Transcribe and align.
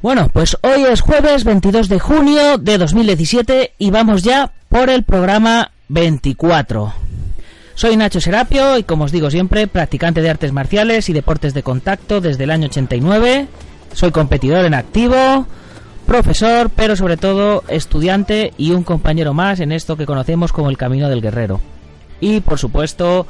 Bueno, 0.00 0.30
pues 0.32 0.56
hoy 0.62 0.84
es 0.84 1.00
jueves 1.00 1.42
22 1.42 1.88
de 1.88 1.98
junio 1.98 2.56
de 2.58 2.78
2017 2.78 3.74
y 3.78 3.90
vamos 3.90 4.22
ya 4.22 4.52
por 4.68 4.90
el 4.90 5.02
programa 5.02 5.72
24. 5.88 6.94
Soy 7.74 7.96
Nacho 7.96 8.20
Serapio 8.20 8.78
y 8.78 8.84
como 8.84 9.04
os 9.04 9.12
digo 9.12 9.28
siempre, 9.28 9.66
practicante 9.66 10.22
de 10.22 10.30
artes 10.30 10.52
marciales 10.52 11.08
y 11.08 11.12
deportes 11.12 11.52
de 11.52 11.64
contacto 11.64 12.20
desde 12.20 12.44
el 12.44 12.52
año 12.52 12.66
89. 12.68 13.48
Soy 13.92 14.12
competidor 14.12 14.64
en 14.66 14.74
activo, 14.74 15.46
profesor, 16.06 16.70
pero 16.70 16.94
sobre 16.94 17.16
todo 17.16 17.64
estudiante 17.66 18.52
y 18.56 18.70
un 18.70 18.84
compañero 18.84 19.34
más 19.34 19.58
en 19.58 19.72
esto 19.72 19.96
que 19.96 20.06
conocemos 20.06 20.52
como 20.52 20.70
el 20.70 20.78
Camino 20.78 21.08
del 21.08 21.22
Guerrero. 21.22 21.60
Y 22.20 22.38
por 22.38 22.60
supuesto, 22.60 23.26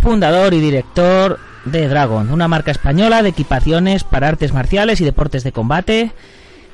fundador 0.00 0.54
y 0.54 0.60
director 0.60 1.40
de 1.64 1.88
Dragon, 1.88 2.30
una 2.30 2.48
marca 2.48 2.70
española 2.70 3.22
de 3.22 3.30
equipaciones 3.30 4.04
para 4.04 4.28
artes 4.28 4.52
marciales 4.52 5.00
y 5.00 5.04
deportes 5.04 5.44
de 5.44 5.52
combate 5.52 6.12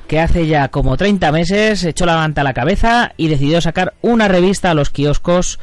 que 0.07 0.19
hace 0.19 0.47
ya 0.47 0.67
como 0.69 0.97
30 0.97 1.31
meses 1.31 1.83
echó 1.83 2.05
la 2.05 2.17
manta 2.17 2.41
a 2.41 2.43
la 2.43 2.53
cabeza 2.53 3.13
y 3.17 3.27
decidió 3.27 3.59
sacar 3.61 3.93
una 4.01 4.27
revista 4.27 4.71
a 4.71 4.73
los 4.73 4.89
kioscos 4.89 5.59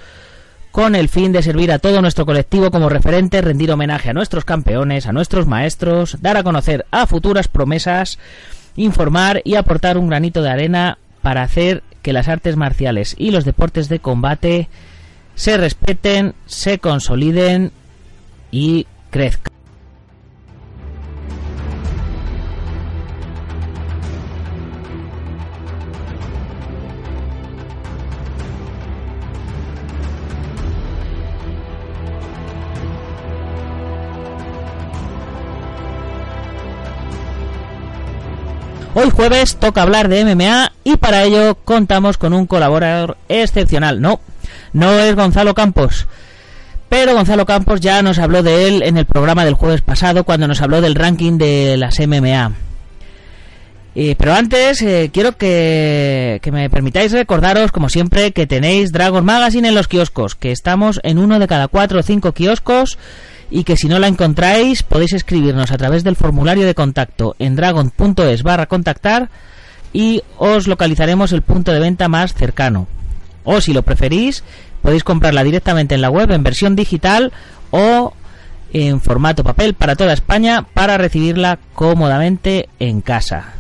con 0.73 0.95
el 0.95 1.09
fin 1.09 1.33
de 1.33 1.42
servir 1.42 1.70
a 1.70 1.79
todo 1.79 2.01
nuestro 2.01 2.27
colectivo 2.27 2.70
como 2.70 2.89
referente, 2.89 3.42
rendir 3.42 3.70
homenaje 3.70 4.11
a 4.11 4.14
nuestros 4.14 4.45
campeones, 4.45 5.06
a 5.06 5.12
nuestros 5.12 5.47
maestros, 5.47 6.17
dar 6.20 6.36
a 6.36 6.42
conocer 6.42 6.86
a 6.91 7.07
futuras 7.07 7.47
promesas, 7.47 8.19
informar 8.75 9.42
y 9.45 9.55
aportar 9.57 9.98
un 9.98 10.09
granito 10.09 10.42
de 10.42 10.51
arena 10.51 10.98
para 11.20 11.42
hacer 11.42 11.83
que 12.01 12.14
las 12.14 12.27
artes 12.27 12.57
marciales 12.57 13.14
y 13.18 13.30
los 13.30 13.45
deportes 13.45 13.89
de 13.89 14.01
combate 14.01 14.68
se 15.35 15.57
respeten, 15.57 16.35
se 16.47 16.79
consoliden 16.79 17.70
y 18.51 18.86
crezca. 19.12 19.52
Hoy 38.94 39.11
jueves 39.11 39.56
toca 39.56 39.83
hablar 39.83 40.08
de 40.08 40.24
MMA 40.24 40.73
y 40.84 40.96
para 40.96 41.23
ello 41.24 41.56
contamos 41.64 42.18
con 42.18 42.33
un 42.33 42.46
colaborador 42.46 43.17
excepcional. 43.29 44.00
No, 44.00 44.20
no 44.73 44.90
es 44.92 45.14
Gonzalo 45.14 45.55
Campos. 45.55 46.06
Pero 46.92 47.14
Gonzalo 47.14 47.47
Campos 47.47 47.80
ya 47.80 48.03
nos 48.03 48.19
habló 48.19 48.42
de 48.42 48.69
él 48.69 48.83
en 48.83 48.98
el 48.98 49.07
programa 49.07 49.47
del 49.47 49.55
jueves 49.55 49.80
pasado 49.80 50.25
cuando 50.25 50.47
nos 50.47 50.61
habló 50.61 50.83
del 50.83 50.95
ranking 50.95 51.39
de 51.39 51.79
las 51.79 51.98
MMA. 51.98 52.53
pero 54.19 54.35
antes 54.35 54.83
eh, 54.83 55.08
quiero 55.11 55.39
que, 55.39 56.39
que, 56.42 56.53
me 56.53 56.69
permitáis 56.69 57.13
recordaros, 57.13 57.73
como 57.73 57.89
siempre, 57.89 58.33
que 58.33 58.47
tenéis 58.47 58.92
Dragon 58.92 59.25
Magazine 59.25 59.69
en 59.69 59.75
los 59.75 59.89
kioscos, 59.89 60.35
que 60.35 60.53
estamos 60.53 61.01
en 61.03 61.17
uno 61.17 61.39
de 61.39 61.48
cada 61.48 61.67
cuatro 61.69 62.01
o 62.01 62.03
cinco 62.03 62.33
kioscos 62.33 62.98
y 63.51 63.64
que 63.64 63.79
si 63.79 63.89
no 63.89 63.98
la 63.98 64.09
encontráis 64.09 64.83
podéis 64.83 65.14
escribirnos 65.14 65.73
a 65.73 65.79
través 65.79 66.05
del 66.05 66.14
formulario 66.14 66.67
de 66.67 66.74
contacto 66.74 67.36
en 67.39 67.57
dragon.es 67.57 68.42
barra 68.42 68.67
contactar 68.67 69.30
y 69.95 70.20
os 70.36 70.67
localizaremos 70.67 71.33
el 71.33 71.41
punto 71.41 71.73
de 71.73 71.80
venta 71.80 72.09
más 72.09 72.35
cercano. 72.35 72.86
O 73.45 73.61
si 73.61 73.73
lo 73.73 73.83
preferís, 73.83 74.45
podéis 74.83 75.05
comprarla 75.05 75.45
directamente 75.45 75.95
en 75.95 76.01
la 76.03 76.11
web 76.11 76.30
en 76.30 76.42
versión 76.42 76.77
digital 76.77 77.33
o 77.70 78.14
en 78.73 79.01
formato 79.01 79.45
papel 79.45 79.75
para 79.75 79.97
toda 79.97 80.13
España 80.13 80.67
para 80.75 80.98
recibirla 80.98 81.58
cómodamente 81.75 82.69
en 82.79 83.01
casa. 83.01 83.55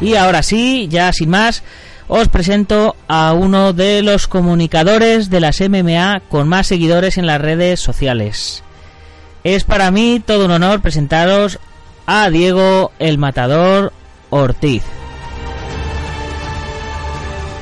Y 0.00 0.16
ahora 0.16 0.42
sí, 0.42 0.86
ya 0.90 1.12
sin 1.12 1.30
más, 1.30 1.62
os 2.08 2.28
presento 2.28 2.96
a 3.08 3.32
uno 3.32 3.72
de 3.72 4.02
los 4.02 4.26
comunicadores 4.26 5.30
de 5.30 5.40
las 5.40 5.60
MMA 5.60 6.20
con 6.28 6.48
más 6.48 6.66
seguidores 6.66 7.18
en 7.18 7.26
las 7.26 7.40
redes 7.40 7.80
sociales. 7.80 8.62
Es 9.42 9.64
para 9.64 9.90
mí 9.90 10.22
todo 10.24 10.44
un 10.46 10.50
honor 10.50 10.80
presentaros 10.80 11.58
a 12.06 12.28
Diego 12.30 12.92
el 12.98 13.18
Matador 13.18 13.92
Ortiz. 14.30 14.82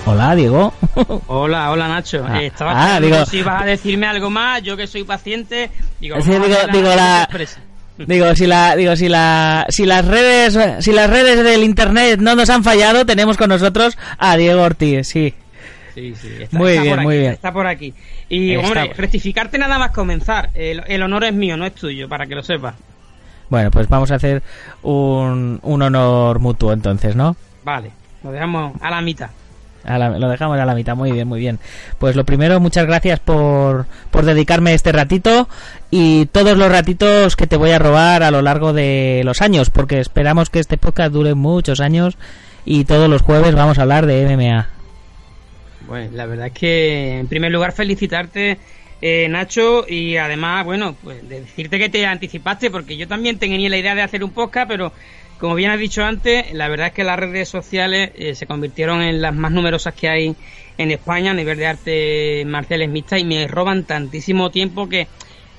Hola, 0.04 0.34
Diego. 0.34 0.74
Hola, 1.28 1.70
hola, 1.70 1.86
Nacho. 1.88 2.24
Ah, 2.28 2.42
Estaba 2.42 2.94
ah, 2.96 3.00
digo- 3.00 3.24
si 3.24 3.42
vas 3.42 3.62
a 3.62 3.64
decirme 3.64 4.06
algo 4.08 4.30
más, 4.30 4.60
yo 4.62 4.76
que 4.76 4.88
soy 4.88 5.04
paciente. 5.04 5.70
Digo, 6.00 6.20
Sí, 6.20 6.32
digo- 6.72 6.94
la-. 6.96 7.28
Digo, 8.06 8.34
si 8.34 8.46
la, 8.46 8.76
digo, 8.76 8.96
si 8.96 9.08
la, 9.08 9.66
si 9.68 9.86
las 9.86 10.04
redes, 10.06 10.58
si 10.84 10.92
las 10.92 11.08
redes 11.10 11.42
del 11.44 11.62
internet 11.64 12.20
no 12.20 12.34
nos 12.34 12.50
han 12.50 12.64
fallado, 12.64 13.04
tenemos 13.06 13.36
con 13.36 13.48
nosotros 13.48 13.96
a 14.18 14.36
Diego 14.36 14.62
Ortiz, 14.62 15.06
sí. 15.08 15.34
Sí, 15.94 16.14
sí, 16.20 16.28
está, 16.40 16.56
Muy 16.56 16.70
está 16.72 16.82
bien, 16.84 17.00
muy 17.02 17.14
aquí, 17.14 17.20
bien. 17.20 17.32
Está 17.34 17.52
por 17.52 17.66
aquí. 17.66 17.92
Y, 18.30 18.52
Está 18.54 18.66
hombre, 18.66 18.86
por- 18.86 18.96
rectificarte 18.98 19.58
nada 19.58 19.78
más 19.78 19.90
comenzar. 19.90 20.48
El, 20.54 20.82
el 20.86 21.02
honor 21.02 21.24
es 21.24 21.34
mío, 21.34 21.56
no 21.56 21.66
es 21.66 21.74
tuyo, 21.74 22.08
para 22.08 22.26
que 22.26 22.34
lo 22.34 22.42
sepas. 22.42 22.74
Bueno, 23.50 23.70
pues 23.70 23.86
vamos 23.88 24.10
a 24.10 24.14
hacer 24.14 24.42
un, 24.82 25.60
un 25.62 25.82
honor 25.82 26.38
mutuo 26.38 26.72
entonces, 26.72 27.14
¿no? 27.14 27.36
Vale, 27.62 27.90
lo 28.24 28.32
dejamos 28.32 28.72
a 28.80 28.90
la 28.90 29.02
mitad. 29.02 29.28
A 29.84 29.98
la- 29.98 30.18
lo 30.18 30.28
dejamos 30.28 30.58
a 30.58 30.64
la 30.64 30.74
mitad, 30.74 30.94
muy 30.96 31.12
bien, 31.12 31.26
muy 31.28 31.40
bien. 31.40 31.58
Pues 31.98 32.14
lo 32.16 32.24
primero, 32.24 32.60
muchas 32.60 32.86
gracias 32.86 33.18
por, 33.20 33.86
por 34.10 34.24
dedicarme 34.24 34.74
este 34.74 34.92
ratito 34.92 35.48
y 35.90 36.26
todos 36.26 36.56
los 36.56 36.70
ratitos 36.70 37.34
que 37.36 37.46
te 37.46 37.56
voy 37.56 37.70
a 37.70 37.78
robar 37.78 38.22
a 38.22 38.30
lo 38.30 38.42
largo 38.42 38.72
de 38.72 39.22
los 39.24 39.42
años, 39.42 39.70
porque 39.70 39.98
esperamos 40.00 40.50
que 40.50 40.60
este 40.60 40.78
podcast 40.78 41.12
dure 41.12 41.34
muchos 41.34 41.80
años 41.80 42.16
y 42.64 42.84
todos 42.84 43.08
los 43.10 43.22
jueves 43.22 43.54
vamos 43.54 43.78
a 43.78 43.82
hablar 43.82 44.06
de 44.06 44.24
MMA. 44.36 44.68
Bueno, 45.88 46.10
la 46.14 46.26
verdad 46.26 46.46
es 46.46 46.52
que, 46.52 47.18
en 47.18 47.26
primer 47.26 47.50
lugar, 47.50 47.72
felicitarte, 47.72 48.58
eh, 49.00 49.26
Nacho, 49.28 49.84
y 49.88 50.16
además, 50.16 50.64
bueno, 50.64 50.94
pues 51.02 51.28
de 51.28 51.40
decirte 51.40 51.78
que 51.78 51.88
te 51.88 52.06
anticipaste, 52.06 52.70
porque 52.70 52.96
yo 52.96 53.08
también 53.08 53.38
tenía 53.38 53.68
la 53.68 53.76
idea 53.78 53.94
de 53.96 54.02
hacer 54.02 54.22
un 54.22 54.30
podcast, 54.30 54.68
pero 54.68 54.92
como 55.42 55.56
bien 55.56 55.72
has 55.72 55.80
dicho 55.80 56.04
antes, 56.04 56.52
la 56.52 56.68
verdad 56.68 56.86
es 56.86 56.92
que 56.92 57.02
las 57.02 57.18
redes 57.18 57.48
sociales 57.48 58.12
eh, 58.14 58.36
se 58.36 58.46
convirtieron 58.46 59.02
en 59.02 59.20
las 59.20 59.34
más 59.34 59.50
numerosas 59.50 59.92
que 59.92 60.08
hay 60.08 60.36
en 60.78 60.90
España 60.92 61.32
a 61.32 61.34
nivel 61.34 61.58
de 61.58 61.66
artes 61.66 62.46
marciales 62.46 62.88
mixtas 62.88 63.18
y 63.18 63.24
me 63.24 63.48
roban 63.48 63.82
tantísimo 63.82 64.52
tiempo 64.52 64.88
que 64.88 65.08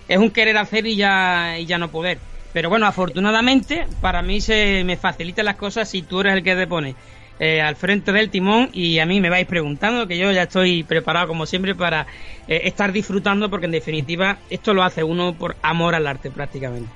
es 0.07 0.17
un 0.17 0.31
querer 0.31 0.55
hacer 0.55 0.87
y 0.87 0.95
ya, 0.95 1.59
y 1.59 1.65
ya 1.65 1.79
no 1.79 1.91
poder. 1.91 2.17
Pero 2.53 2.69
bueno, 2.69 2.85
afortunadamente 2.85 3.85
para 3.99 4.21
mí 4.21 4.39
se 4.39 4.85
me 4.85 4.95
facilitan 4.95 5.43
las 5.43 5.57
cosas 5.57 5.89
si 5.89 6.01
tú 6.01 6.21
eres 6.21 6.35
el 6.35 6.43
que 6.43 6.55
te 6.55 6.65
pone 6.65 6.95
eh, 7.41 7.59
al 7.59 7.75
frente 7.75 8.13
del 8.13 8.29
timón 8.29 8.69
y 8.71 8.99
a 8.99 9.05
mí 9.05 9.19
me 9.19 9.29
vais 9.29 9.45
preguntando, 9.45 10.07
que 10.07 10.17
yo 10.17 10.31
ya 10.31 10.43
estoy 10.43 10.83
preparado 10.83 11.27
como 11.27 11.45
siempre 11.45 11.75
para 11.75 12.07
eh, 12.47 12.61
estar 12.63 12.93
disfrutando 12.93 13.49
porque 13.49 13.65
en 13.65 13.73
definitiva 13.73 14.37
esto 14.49 14.73
lo 14.73 14.81
hace 14.81 15.03
uno 15.03 15.33
por 15.33 15.57
amor 15.61 15.93
al 15.93 16.07
arte 16.07 16.31
prácticamente. 16.31 16.87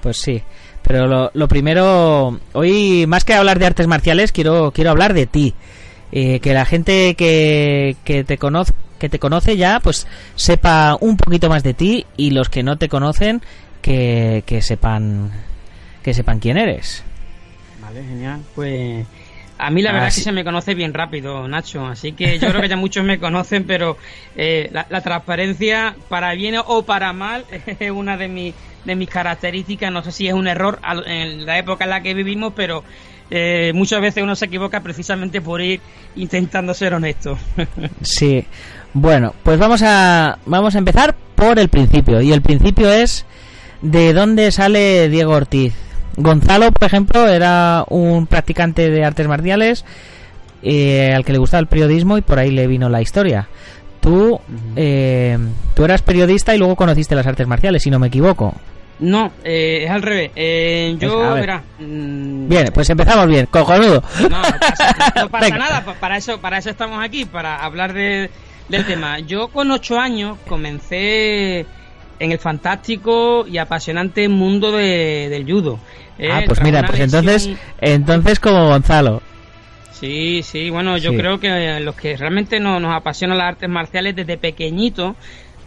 Pues 0.00 0.18
sí, 0.18 0.40
pero 0.88 1.30
lo, 1.34 1.48
primero, 1.48 2.40
hoy 2.54 3.06
más 3.06 3.26
que 3.26 3.34
hablar 3.34 3.58
de 3.58 3.66
artes 3.66 3.86
marciales, 3.86 4.32
quiero, 4.32 4.72
quiero 4.72 4.90
hablar 4.90 5.12
de 5.12 5.26
ti. 5.26 5.54
Eh, 6.10 6.40
que 6.40 6.54
la 6.54 6.64
gente 6.64 7.14
que, 7.14 7.94
que 8.02 8.24
te 8.24 8.38
conoce 8.38 8.72
que 8.98 9.10
te 9.10 9.18
conoce 9.18 9.58
ya 9.58 9.78
pues 9.78 10.06
sepa 10.36 10.96
un 10.98 11.18
poquito 11.18 11.50
más 11.50 11.62
de 11.62 11.74
ti 11.74 12.06
y 12.16 12.30
los 12.30 12.48
que 12.48 12.62
no 12.62 12.78
te 12.78 12.88
conocen 12.88 13.42
que, 13.82 14.42
que 14.46 14.62
sepan 14.62 15.30
que 16.02 16.14
sepan 16.14 16.38
quién 16.38 16.56
eres. 16.56 17.04
Vale 17.82 18.02
genial. 18.02 18.40
Pues 18.54 19.06
a 19.58 19.70
mí 19.70 19.82
la 19.82 19.92
verdad 19.92 20.08
es 20.08 20.14
que 20.14 20.20
se 20.20 20.32
me 20.32 20.44
conoce 20.44 20.74
bien 20.74 20.94
rápido, 20.94 21.48
Nacho, 21.48 21.84
así 21.84 22.12
que 22.12 22.38
yo 22.38 22.48
creo 22.48 22.62
que 22.62 22.68
ya 22.68 22.76
muchos 22.78 23.04
me 23.04 23.18
conocen, 23.18 23.64
pero 23.64 23.98
eh, 24.36 24.70
la, 24.72 25.00
transparencia, 25.00 25.96
para 26.08 26.32
bien 26.34 26.54
o 26.64 26.84
para 26.84 27.12
mal, 27.12 27.44
es 27.80 27.90
una 27.90 28.16
de, 28.16 28.28
mis 28.28 28.54
de 28.88 28.96
mis 28.96 29.08
características. 29.08 29.92
No 29.92 30.02
sé 30.02 30.10
si 30.10 30.26
es 30.26 30.34
un 30.34 30.48
error 30.48 30.80
en 31.06 31.46
la 31.46 31.58
época 31.58 31.84
en 31.84 31.90
la 31.90 32.02
que 32.02 32.14
vivimos, 32.14 32.52
pero 32.56 32.82
eh, 33.30 33.72
muchas 33.74 34.00
veces 34.00 34.22
uno 34.22 34.34
se 34.34 34.46
equivoca 34.46 34.80
precisamente 34.80 35.40
por 35.40 35.60
ir 35.60 35.80
intentando 36.16 36.74
ser 36.74 36.94
honesto. 36.94 37.38
sí, 38.02 38.44
bueno, 38.94 39.34
pues 39.42 39.58
vamos 39.58 39.82
a, 39.82 40.38
vamos 40.46 40.74
a 40.74 40.78
empezar 40.78 41.14
por 41.34 41.58
el 41.58 41.68
principio, 41.68 42.20
y 42.20 42.32
el 42.32 42.42
principio 42.42 42.90
es 42.90 43.26
de 43.82 44.12
dónde 44.12 44.50
sale 44.50 45.08
Diego 45.08 45.32
Ortiz. 45.32 45.74
Gonzalo, 46.16 46.72
por 46.72 46.84
ejemplo, 46.84 47.28
era 47.28 47.84
un 47.88 48.26
practicante 48.26 48.90
de 48.90 49.04
artes 49.04 49.28
marciales 49.28 49.84
eh, 50.62 51.12
al 51.14 51.24
que 51.24 51.32
le 51.32 51.38
gustaba 51.38 51.60
el 51.60 51.68
periodismo 51.68 52.18
y 52.18 52.22
por 52.22 52.38
ahí 52.40 52.50
le 52.50 52.66
vino 52.66 52.88
la 52.88 53.02
historia. 53.02 53.48
Tú, 54.00 54.40
eh, 54.74 55.38
tú 55.74 55.84
eras 55.84 56.02
periodista 56.02 56.54
y 56.54 56.58
luego 56.58 56.74
conociste 56.74 57.14
las 57.14 57.26
artes 57.26 57.46
marciales, 57.46 57.82
si 57.82 57.90
no 57.90 57.98
me 57.98 58.08
equivoco. 58.08 58.54
No, 59.00 59.32
eh, 59.44 59.84
es 59.84 59.90
al 59.90 60.02
revés. 60.02 60.32
yo, 60.98 61.36
era. 61.36 61.62
Mm, 61.78 62.48
bien, 62.48 62.70
pues 62.74 62.90
empezamos 62.90 63.26
bien, 63.28 63.46
cojonudo. 63.46 64.02
No, 64.28 64.42
no 65.16 65.28
pasa, 65.28 65.48
nada, 65.58 65.84
para 66.00 66.16
eso, 66.16 66.40
para 66.40 66.58
eso 66.58 66.70
estamos 66.70 67.02
aquí, 67.02 67.24
para 67.24 67.64
hablar 67.64 67.92
del 67.92 68.30
tema. 68.86 69.20
Yo 69.20 69.48
con 69.48 69.70
ocho 69.70 69.98
años 69.98 70.38
comencé 70.48 71.66
en 72.18 72.32
el 72.32 72.38
fantástico 72.38 73.46
y 73.46 73.58
apasionante 73.58 74.28
mundo 74.28 74.72
del 74.72 75.44
judo. 75.44 75.78
Ah, 76.30 76.42
pues 76.44 76.60
mira, 76.62 76.82
pues 76.84 77.00
entonces, 77.00 77.50
entonces 77.80 78.40
como 78.40 78.68
Gonzalo. 78.68 79.22
Sí, 79.92 80.42
sí, 80.44 80.70
bueno, 80.70 80.96
yo 80.96 81.12
creo 81.14 81.40
que 81.40 81.80
los 81.80 81.96
que 81.96 82.16
realmente 82.16 82.60
nos, 82.60 82.80
nos 82.80 82.94
apasionan 82.94 83.38
las 83.38 83.48
artes 83.48 83.68
marciales 83.68 84.14
desde 84.14 84.36
pequeñito, 84.36 85.16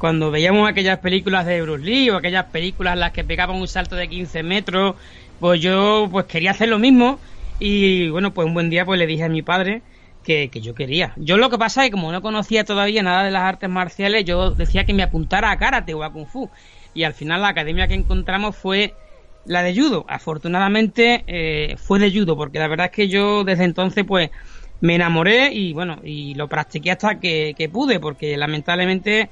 cuando 0.01 0.31
veíamos 0.31 0.67
aquellas 0.67 0.97
películas 0.97 1.45
de 1.45 1.61
Bruce 1.61 1.85
Lee 1.85 2.09
o 2.09 2.17
aquellas 2.17 2.45
películas 2.45 2.95
en 2.95 3.01
las 3.01 3.11
que 3.11 3.23
pegaban 3.23 3.57
un 3.57 3.67
salto 3.67 3.95
de 3.95 4.09
15 4.09 4.41
metros, 4.41 4.95
pues 5.39 5.61
yo 5.61 6.07
pues 6.09 6.25
quería 6.25 6.49
hacer 6.49 6.69
lo 6.69 6.79
mismo 6.79 7.19
y 7.59 8.09
bueno, 8.09 8.33
pues 8.33 8.47
un 8.47 8.55
buen 8.55 8.71
día 8.71 8.83
pues 8.83 8.97
le 8.97 9.05
dije 9.05 9.25
a 9.25 9.29
mi 9.29 9.43
padre 9.43 9.83
que, 10.23 10.49
que 10.49 10.59
yo 10.59 10.73
quería. 10.73 11.13
Yo 11.17 11.37
lo 11.37 11.51
que 11.51 11.59
pasa 11.59 11.83
es 11.83 11.89
que 11.89 11.91
como 11.91 12.11
no 12.11 12.23
conocía 12.23 12.63
todavía 12.63 13.03
nada 13.03 13.23
de 13.23 13.29
las 13.29 13.43
artes 13.43 13.69
marciales, 13.69 14.25
yo 14.25 14.49
decía 14.49 14.85
que 14.85 14.93
me 14.95 15.03
apuntara 15.03 15.51
a 15.51 15.59
karate 15.59 15.93
o 15.93 16.01
a 16.01 16.11
kung 16.11 16.25
fu 16.25 16.49
y 16.95 17.03
al 17.03 17.13
final 17.13 17.43
la 17.43 17.49
academia 17.49 17.87
que 17.87 17.93
encontramos 17.93 18.55
fue 18.55 18.95
la 19.45 19.61
de 19.61 19.75
judo, 19.75 20.03
afortunadamente 20.09 21.23
eh, 21.27 21.75
fue 21.77 21.99
de 21.99 22.11
judo, 22.11 22.35
porque 22.35 22.57
la 22.57 22.67
verdad 22.67 22.87
es 22.87 22.91
que 22.91 23.07
yo 23.07 23.43
desde 23.43 23.65
entonces 23.65 24.03
pues 24.03 24.31
me 24.81 24.95
enamoré 24.95 25.53
y 25.53 25.73
bueno, 25.73 25.99
y 26.03 26.33
lo 26.33 26.49
practiqué 26.49 26.91
hasta 26.91 27.19
que, 27.19 27.69
pude, 27.71 27.99
porque 27.99 28.35
lamentablemente 28.35 29.29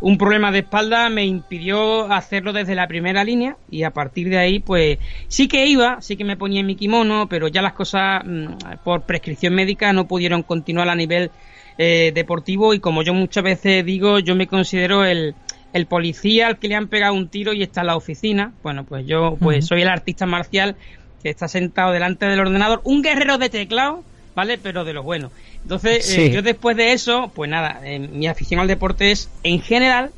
un 0.00 0.18
problema 0.18 0.52
de 0.52 0.58
espalda 0.58 1.08
me 1.08 1.24
impidió 1.24 2.12
hacerlo 2.12 2.52
desde 2.52 2.74
la 2.74 2.86
primera 2.86 3.24
línea 3.24 3.56
y 3.70 3.84
a 3.84 3.90
partir 3.90 4.28
de 4.28 4.38
ahí 4.38 4.60
pues 4.60 4.98
sí 5.28 5.48
que 5.48 5.66
iba, 5.66 6.00
sí 6.02 6.16
que 6.16 6.24
me 6.24 6.36
ponía 6.36 6.60
en 6.60 6.66
mi 6.66 6.76
kimono, 6.76 7.28
pero 7.28 7.48
ya 7.48 7.62
las 7.62 7.72
cosas 7.72 8.22
mm, 8.24 8.82
por 8.84 9.02
prescripción 9.02 9.54
médica 9.54 9.92
no 9.92 10.06
pudieron 10.06 10.42
continuar 10.42 10.88
a 10.88 10.94
nivel 10.94 11.30
eh, 11.78 12.12
deportivo 12.14 12.74
y 12.74 12.80
como 12.80 13.02
yo 13.02 13.14
muchas 13.14 13.44
veces 13.44 13.84
digo, 13.84 14.18
yo 14.18 14.34
me 14.34 14.46
considero 14.46 15.04
el, 15.04 15.34
el 15.72 15.86
policía 15.86 16.46
al 16.46 16.58
que 16.58 16.68
le 16.68 16.74
han 16.74 16.88
pegado 16.88 17.14
un 17.14 17.28
tiro 17.28 17.52
y 17.52 17.62
está 17.62 17.82
en 17.82 17.88
la 17.88 17.96
oficina. 17.96 18.52
Bueno, 18.62 18.84
pues 18.84 19.06
yo 19.06 19.36
pues 19.40 19.66
soy 19.66 19.82
el 19.82 19.88
artista 19.88 20.26
marcial 20.26 20.76
que 21.22 21.30
está 21.30 21.48
sentado 21.48 21.92
delante 21.92 22.26
del 22.26 22.40
ordenador, 22.40 22.80
un 22.84 23.02
guerrero 23.02 23.36
de 23.36 23.50
teclado, 23.50 24.04
¿vale? 24.34 24.58
Pero 24.58 24.84
de 24.84 24.92
lo 24.92 25.02
bueno. 25.02 25.30
Entonces, 25.66 26.16
eh, 26.16 26.30
yo 26.30 26.42
después 26.42 26.76
de 26.76 26.92
eso, 26.92 27.30
pues 27.34 27.50
nada, 27.50 27.80
eh, 27.84 27.98
mi 27.98 28.28
afición 28.28 28.60
al 28.60 28.68
deporte 28.68 29.10
es 29.10 29.28
en 29.42 29.60
general 29.60 30.12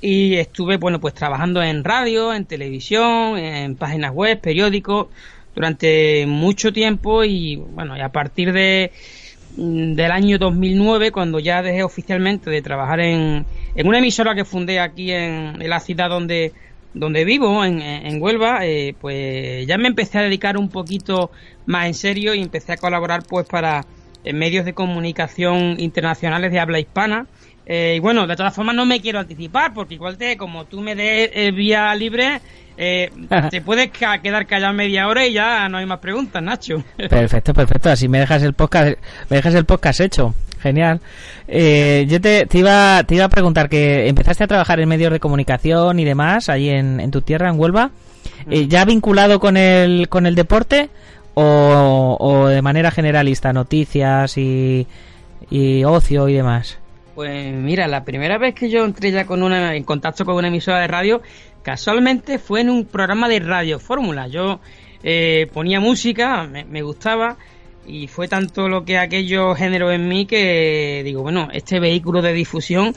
y 0.00 0.36
estuve, 0.36 0.78
bueno, 0.78 1.00
pues 1.00 1.12
trabajando 1.12 1.62
en 1.62 1.84
radio, 1.84 2.32
en 2.32 2.46
televisión, 2.46 3.38
en 3.38 3.76
páginas 3.76 4.12
web, 4.12 4.40
periódicos, 4.40 5.08
durante 5.54 6.26
mucho 6.26 6.72
tiempo 6.72 7.24
y 7.24 7.56
bueno, 7.56 7.96
y 7.96 8.00
a 8.00 8.10
partir 8.10 8.52
de 8.52 8.92
Mm, 9.56 9.94
del 9.94 10.10
año 10.10 10.38
2009, 10.38 11.12
cuando 11.12 11.38
ya 11.38 11.62
dejé 11.62 11.82
oficialmente 11.82 12.50
de 12.50 12.60
trabajar 12.60 13.00
en, 13.00 13.46
en 13.74 13.86
una 13.86 13.98
emisora 13.98 14.34
que 14.34 14.44
fundé 14.44 14.80
aquí 14.80 15.12
en, 15.12 15.58
la 15.66 15.80
ciudad 15.80 16.10
donde, 16.10 16.52
donde 16.92 17.24
vivo, 17.24 17.64
en, 17.64 17.80
en 17.80 18.20
Huelva, 18.20 18.66
eh, 18.66 18.94
pues 19.00 19.66
ya 19.66 19.78
me 19.78 19.88
empecé 19.88 20.18
a 20.18 20.22
dedicar 20.22 20.58
un 20.58 20.68
poquito 20.68 21.30
más 21.64 21.86
en 21.86 21.94
serio 21.94 22.34
y 22.34 22.42
empecé 22.42 22.72
a 22.72 22.76
colaborar 22.76 23.22
pues 23.26 23.46
para 23.46 23.86
medios 24.32 24.64
de 24.64 24.74
comunicación 24.74 25.76
internacionales 25.78 26.52
de 26.52 26.60
habla 26.60 26.78
hispana. 26.80 27.26
Eh, 27.66 27.94
y 27.96 28.00
bueno, 28.00 28.26
de 28.26 28.36
todas 28.36 28.54
formas 28.54 28.76
no 28.76 28.86
me 28.86 29.00
quiero 29.00 29.18
anticipar, 29.18 29.74
porque 29.74 29.94
igual 29.94 30.16
te, 30.16 30.36
como 30.36 30.66
tú 30.66 30.80
me 30.80 30.94
des 30.94 31.30
el 31.34 31.52
vía 31.52 31.94
libre, 31.94 32.40
eh, 32.76 33.10
te 33.50 33.60
puedes 33.60 33.90
quedar 33.90 34.46
callado 34.46 34.72
media 34.72 35.08
hora 35.08 35.26
y 35.26 35.32
ya 35.32 35.68
no 35.68 35.78
hay 35.78 35.86
más 35.86 35.98
preguntas, 35.98 36.42
Nacho. 36.42 36.82
Perfecto, 36.96 37.54
perfecto. 37.54 37.90
Así 37.90 38.08
me 38.08 38.20
dejas 38.20 38.42
el 38.42 38.52
podcast, 38.52 38.98
me 39.30 39.36
dejas 39.36 39.54
el 39.54 39.64
podcast 39.64 40.00
hecho. 40.00 40.34
Genial. 40.60 41.00
Eh, 41.46 42.06
yo 42.08 42.20
te, 42.20 42.46
iba, 42.54 43.02
te 43.04 43.14
iba 43.14 43.26
a 43.26 43.28
preguntar 43.28 43.68
que 43.68 44.08
empezaste 44.08 44.44
a 44.44 44.46
trabajar 44.46 44.80
en 44.80 44.88
medios 44.88 45.12
de 45.12 45.20
comunicación 45.20 46.00
y 46.00 46.04
demás, 46.04 46.48
ahí 46.48 46.70
en, 46.70 47.10
tu 47.10 47.20
tierra, 47.20 47.50
en 47.50 47.60
Huelva. 47.60 47.90
Eh, 48.50 48.66
¿Ya 48.66 48.84
vinculado 48.84 49.38
con 49.38 49.56
el, 49.56 50.08
con 50.08 50.26
el 50.26 50.34
deporte 50.34 50.88
o, 51.36 52.16
o 52.18 52.48
de 52.48 52.62
manera 52.62 52.90
generalista, 52.90 53.52
noticias 53.52 54.36
y, 54.36 54.86
y 55.50 55.84
ocio 55.84 56.28
y 56.28 56.34
demás? 56.34 56.78
Pues 57.14 57.54
mira, 57.54 57.88
la 57.88 58.04
primera 58.04 58.36
vez 58.36 58.54
que 58.54 58.68
yo 58.68 58.84
entré 58.84 59.10
ya 59.10 59.24
con 59.24 59.42
una, 59.42 59.74
en 59.74 59.84
contacto 59.84 60.24
con 60.24 60.34
una 60.34 60.48
emisora 60.48 60.80
de 60.80 60.86
radio 60.86 61.22
Casualmente 61.66 62.38
fue 62.38 62.60
en 62.60 62.70
un 62.70 62.84
programa 62.84 63.28
de 63.28 63.40
radio 63.40 63.80
fórmula. 63.80 64.28
Yo 64.28 64.60
eh, 65.02 65.48
ponía 65.52 65.80
música, 65.80 66.44
me, 66.46 66.82
gustaba 66.82 67.38
y 67.84 68.06
fue 68.06 68.28
tanto 68.28 68.68
lo 68.68 68.84
que 68.84 68.98
aquello 68.98 69.52
generó 69.56 69.90
en 69.90 70.06
mí 70.06 70.26
que 70.26 71.02
digo, 71.04 71.22
bueno, 71.22 71.48
este 71.52 71.80
vehículo 71.80 72.22
de 72.22 72.34
difusión 72.34 72.94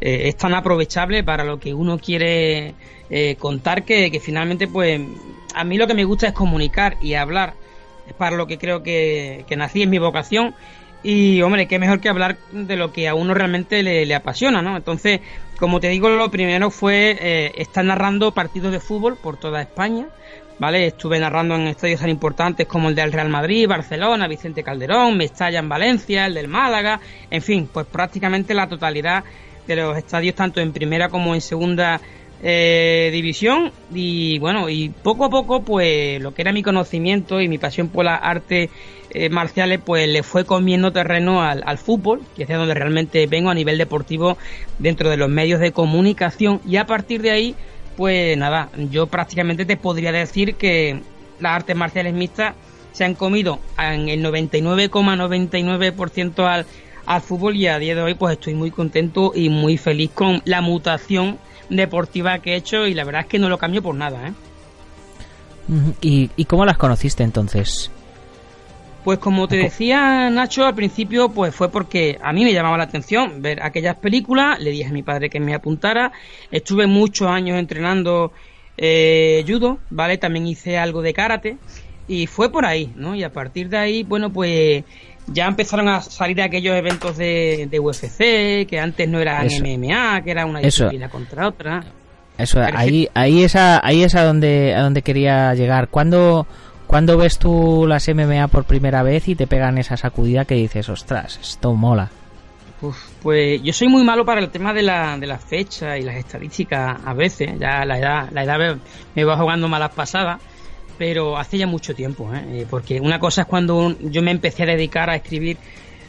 eh, 0.00 0.28
es 0.28 0.36
tan 0.36 0.54
aprovechable 0.54 1.24
para 1.24 1.42
lo 1.42 1.58
que 1.58 1.74
uno 1.74 1.98
quiere 1.98 2.74
eh, 3.10 3.34
contar 3.40 3.84
que, 3.84 4.16
finalmente 4.22 4.68
pues 4.68 5.00
a 5.56 5.64
mí 5.64 5.76
lo 5.76 5.88
que 5.88 5.94
me 5.94 6.04
gusta 6.04 6.28
es 6.28 6.32
comunicar 6.32 6.98
y 7.02 7.14
hablar. 7.14 7.54
Es 8.12 8.18
para 8.18 8.36
lo 8.36 8.46
que 8.46 8.58
creo 8.58 8.82
que, 8.82 9.44
que 9.48 9.56
nací, 9.56 9.82
en 9.82 9.90
mi 9.90 9.98
vocación 9.98 10.54
y 11.02 11.42
hombre, 11.42 11.66
qué 11.66 11.78
mejor 11.78 12.00
que 12.00 12.08
hablar 12.08 12.36
de 12.52 12.76
lo 12.76 12.92
que 12.92 13.08
a 13.08 13.14
uno 13.14 13.34
realmente 13.34 13.82
le, 13.82 14.14
apasiona, 14.14 14.62
¿no? 14.62 14.76
Entonces, 14.76 15.20
como 15.58 15.80
te 15.80 15.88
digo, 15.88 16.08
lo 16.08 16.30
primero 16.30 16.70
fue 16.70 17.16
eh, 17.20 17.52
estar 17.56 17.84
narrando 17.84 18.32
partidos 18.32 18.70
de 18.70 18.78
fútbol 18.78 19.16
por 19.16 19.36
toda 19.36 19.62
España, 19.62 20.06
¿vale? 20.60 20.86
Estuve 20.86 21.18
narrando 21.18 21.56
en 21.56 21.66
estadios 21.66 22.00
tan 22.00 22.10
importantes 22.10 22.66
como 22.66 22.88
el 22.88 22.94
del 22.94 23.12
Real 23.12 23.30
Madrid, 23.30 23.66
Barcelona, 23.66 24.28
Vicente 24.28 24.62
Calderón, 24.62 25.16
Mestalla 25.16 25.58
en 25.58 25.68
Valencia, 25.68 26.26
el 26.26 26.34
del 26.34 26.46
Málaga, 26.46 27.00
en 27.30 27.42
fin, 27.42 27.68
pues 27.72 27.86
prácticamente 27.86 28.54
la 28.54 28.68
totalidad 28.68 29.24
de 29.66 29.76
los 29.76 29.96
estadios, 29.96 30.36
tanto 30.36 30.60
en 30.60 30.72
primera 30.72 31.08
como 31.08 31.34
en 31.34 31.40
segunda 31.40 32.00
eh, 32.44 33.10
división 33.12 33.70
y 33.94 34.40
bueno 34.40 34.68
y 34.68 34.88
poco 34.88 35.26
a 35.26 35.30
poco 35.30 35.62
pues 35.62 36.20
lo 36.20 36.34
que 36.34 36.42
era 36.42 36.52
mi 36.52 36.64
conocimiento 36.64 37.40
y 37.40 37.46
mi 37.46 37.58
pasión 37.58 37.88
por 37.88 38.04
las 38.04 38.18
artes 38.20 38.68
eh, 39.10 39.28
marciales 39.28 39.78
pues 39.84 40.08
le 40.08 40.24
fue 40.24 40.44
comiendo 40.44 40.90
terreno 40.90 41.40
al, 41.40 41.78
fútbol 41.78 42.20
que 42.34 42.42
es 42.42 42.48
de 42.48 42.56
donde 42.56 42.74
realmente 42.74 43.28
vengo 43.28 43.50
a 43.50 43.54
nivel 43.54 43.78
deportivo 43.78 44.38
dentro 44.80 45.08
de 45.08 45.16
los 45.16 45.28
medios 45.28 45.60
de 45.60 45.70
comunicación. 45.70 46.60
Y 46.66 46.78
a 46.78 46.86
partir 46.86 47.22
de 47.22 47.30
ahí 47.30 47.54
pues 47.96 48.36
nada 48.36 48.70
yo 48.90 49.06
prácticamente 49.06 49.64
te 49.64 49.76
podría 49.76 50.10
decir 50.10 50.56
que 50.56 51.00
las 51.38 51.52
artes 51.52 51.76
marciales 51.76 52.12
mixtas 52.12 52.56
se 52.90 53.04
han 53.04 53.14
comido 53.14 53.60
en 53.78 54.08
el 54.08 54.20
99,99% 54.24 56.44
al, 56.44 56.66
al 57.06 57.20
fútbol 57.20 57.56
y 57.56 57.66
a 57.66 57.78
día 57.78 57.94
de 57.94 58.02
hoy 58.02 58.14
pues 58.14 58.34
estoy 58.34 58.54
muy 58.54 58.70
contento 58.70 59.32
y 59.34 59.48
muy 59.48 59.76
feliz 59.76 60.10
con 60.12 60.42
la 60.44 60.60
mutación 60.60 61.38
deportiva 61.68 62.38
que 62.38 62.52
he 62.52 62.56
hecho 62.56 62.86
y 62.86 62.94
la 62.94 63.04
verdad 63.04 63.22
es 63.22 63.26
que 63.28 63.38
no 63.38 63.48
lo 63.48 63.58
cambio 63.58 63.82
por 63.82 63.94
nada, 63.94 64.28
¿eh? 64.28 64.32
¿Y, 66.00 66.30
¿Y 66.36 66.44
cómo 66.44 66.64
las 66.64 66.76
conociste 66.76 67.22
entonces? 67.22 67.90
Pues 69.04 69.18
como 69.18 69.48
te 69.48 69.56
decía 69.56 70.30
Nacho 70.30 70.64
al 70.64 70.76
principio, 70.76 71.30
pues 71.30 71.54
fue 71.54 71.70
porque 71.70 72.18
a 72.22 72.32
mí 72.32 72.44
me 72.44 72.52
llamaba 72.52 72.78
la 72.78 72.84
atención 72.84 73.42
ver 73.42 73.62
aquellas 73.62 73.96
películas, 73.96 74.60
le 74.60 74.70
dije 74.70 74.88
a 74.88 74.92
mi 74.92 75.02
padre 75.02 75.28
que 75.28 75.40
me 75.40 75.54
apuntara, 75.54 76.12
estuve 76.52 76.86
muchos 76.86 77.26
años 77.28 77.58
entrenando 77.58 78.32
eh, 78.76 79.44
judo, 79.46 79.78
¿vale? 79.90 80.18
También 80.18 80.46
hice 80.46 80.78
algo 80.78 81.02
de 81.02 81.12
karate 81.14 81.56
y 82.06 82.28
fue 82.28 82.52
por 82.52 82.64
ahí, 82.64 82.92
¿no? 82.94 83.16
Y 83.16 83.24
a 83.24 83.32
partir 83.32 83.68
de 83.68 83.78
ahí, 83.78 84.02
bueno, 84.04 84.32
pues 84.32 84.84
ya 85.26 85.46
empezaron 85.46 85.88
a 85.88 86.00
salir 86.00 86.40
aquellos 86.42 86.74
eventos 86.76 87.16
de, 87.16 87.68
UFC, 87.80 88.66
que 88.68 88.78
antes 88.80 89.08
no 89.08 89.20
eran 89.20 89.46
MMA, 89.46 90.22
que 90.22 90.30
era 90.30 90.46
una 90.46 90.60
disciplina 90.60 91.08
contra 91.08 91.48
otra. 91.48 91.84
Eso, 92.38 92.60
ahí, 92.60 93.08
ahí 93.14 93.44
es 93.44 93.56
a, 93.56 93.84
ahí 93.86 94.02
es 94.02 94.14
a 94.14 94.24
donde, 94.24 94.74
a 94.74 94.82
donde 94.82 95.02
quería 95.02 95.54
llegar. 95.54 95.88
¿Cuándo, 95.88 96.46
¿Cuándo 96.86 97.16
ves 97.16 97.38
tú 97.38 97.86
las 97.86 98.08
MMA 98.08 98.48
por 98.48 98.64
primera 98.64 99.02
vez 99.02 99.28
y 99.28 99.34
te 99.34 99.46
pegan 99.46 99.78
esa 99.78 99.96
sacudida 99.96 100.44
que 100.44 100.54
dices, 100.54 100.88
ostras, 100.88 101.38
esto 101.40 101.74
mola? 101.74 102.10
pues 103.22 103.62
yo 103.62 103.72
soy 103.72 103.88
muy 103.88 104.02
malo 104.02 104.24
para 104.24 104.40
el 104.40 104.50
tema 104.50 104.74
de 104.74 104.82
la, 104.82 105.16
de 105.16 105.26
las 105.26 105.44
fechas 105.44 105.98
y 105.98 106.02
las 106.02 106.16
estadísticas 106.16 106.98
a 107.04 107.14
veces. 107.14 107.58
Ya 107.58 107.84
la 107.84 107.98
edad, 107.98 108.28
la 108.32 108.42
edad 108.42 108.76
me 109.14 109.24
va 109.24 109.36
jugando 109.36 109.68
malas 109.68 109.92
pasadas, 109.92 110.40
pero 110.98 111.36
hace 111.36 111.58
ya 111.58 111.66
mucho 111.66 111.94
tiempo. 111.94 112.32
¿eh? 112.34 112.62
¿eh? 112.62 112.66
Porque 112.68 113.00
una 113.00 113.18
cosa 113.18 113.42
es 113.42 113.46
cuando 113.46 113.96
yo 114.00 114.22
me 114.22 114.30
empecé 114.30 114.64
a 114.64 114.66
dedicar 114.66 115.10
a 115.10 115.16
escribir 115.16 115.56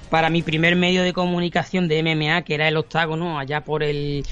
para 0.09 0.29
mi 0.29 0.41
primer 0.41 0.75
medio 0.75 1.03
de 1.03 1.13
comunicación 1.13 1.87
de 1.87 2.03
MMA, 2.03 2.43
que 2.43 2.53
era 2.53 2.67
el 2.67 2.77
octágono, 2.77 3.39
allá 3.39 3.61
por 3.61 3.83
el 3.83 4.23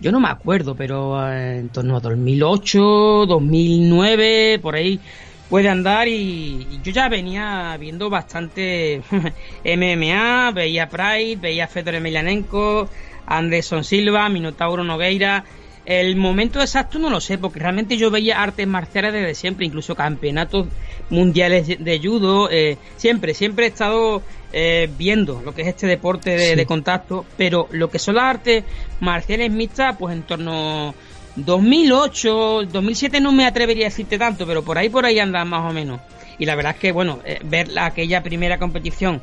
yo 0.00 0.12
no 0.12 0.20
me 0.20 0.28
acuerdo, 0.28 0.76
pero 0.76 1.20
eh, 1.28 1.58
en 1.58 1.70
torno 1.70 1.96
a 1.96 2.00
2008, 2.00 3.26
2009, 3.26 4.60
por 4.60 4.76
ahí 4.76 5.00
puede 5.48 5.68
andar 5.68 6.06
y, 6.08 6.66
yo 6.84 6.92
ya 6.92 7.08
venía 7.08 7.76
viendo 7.80 8.08
bastante 8.08 9.02
MMA, 9.64 10.52
veía 10.52 10.88
Pride, 10.88 11.36
veía 11.36 11.66
Fedor 11.66 11.96
Emelianenko, 11.96 12.88
Anderson 13.26 13.82
Silva, 13.82 14.28
Minotauro 14.28 14.84
Nogueira. 14.84 15.44
El 15.88 16.16
momento 16.16 16.60
exacto 16.60 16.98
no 16.98 17.08
lo 17.08 17.18
sé, 17.18 17.38
porque 17.38 17.60
realmente 17.60 17.96
yo 17.96 18.10
veía 18.10 18.42
artes 18.42 18.66
marciales 18.66 19.10
desde 19.10 19.34
siempre, 19.34 19.64
incluso 19.64 19.94
campeonatos 19.94 20.66
mundiales 21.08 21.66
de 21.66 21.98
judo, 21.98 22.50
eh, 22.50 22.76
siempre, 22.98 23.32
siempre 23.32 23.64
he 23.64 23.68
estado 23.68 24.20
eh, 24.52 24.90
viendo 24.98 25.40
lo 25.40 25.54
que 25.54 25.62
es 25.62 25.68
este 25.68 25.86
deporte 25.86 26.36
de, 26.36 26.56
de, 26.56 26.66
contacto, 26.66 27.24
pero 27.38 27.68
lo 27.70 27.88
que 27.88 27.98
son 27.98 28.16
las 28.16 28.24
artes 28.24 28.64
marciales 29.00 29.50
mixtas, 29.50 29.96
pues 29.98 30.14
en 30.14 30.24
torno 30.24 30.94
2008, 31.36 32.64
2007 32.70 33.22
no 33.22 33.32
me 33.32 33.46
atrevería 33.46 33.86
a 33.86 33.88
decirte 33.88 34.18
tanto, 34.18 34.46
pero 34.46 34.62
por 34.62 34.76
ahí 34.76 34.90
por 34.90 35.06
ahí 35.06 35.18
andan 35.18 35.48
más 35.48 35.70
o 35.70 35.72
menos. 35.72 36.02
Y 36.38 36.44
la 36.44 36.54
verdad 36.54 36.74
es 36.74 36.80
que, 36.80 36.92
bueno, 36.92 37.20
eh, 37.24 37.38
ver 37.44 37.78
aquella 37.78 38.22
primera 38.22 38.58
competición 38.58 39.22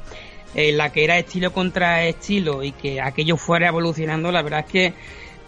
en 0.56 0.78
la 0.78 0.92
que 0.92 1.04
era 1.04 1.20
estilo 1.20 1.54
contra 1.54 2.06
estilo 2.06 2.64
y 2.64 2.72
que 2.72 3.02
aquello 3.02 3.38
fuera 3.38 3.68
evolucionando, 3.68 4.32
la 4.32 4.42
verdad 4.42 4.62
es 4.62 4.72
que 4.72 4.94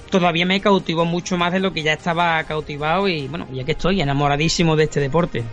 todavía 0.07 0.45
me 0.45 0.59
cautivó 0.61 1.05
mucho 1.05 1.37
más 1.37 1.53
de 1.53 1.59
lo 1.59 1.73
que 1.73 1.83
ya 1.83 1.93
estaba 1.93 2.43
cautivado 2.43 3.07
y 3.07 3.27
bueno, 3.27 3.47
ya 3.51 3.63
que 3.63 3.73
estoy 3.73 4.01
enamoradísimo 4.01 4.75
de 4.75 4.83
este 4.85 4.99
deporte. 4.99 5.43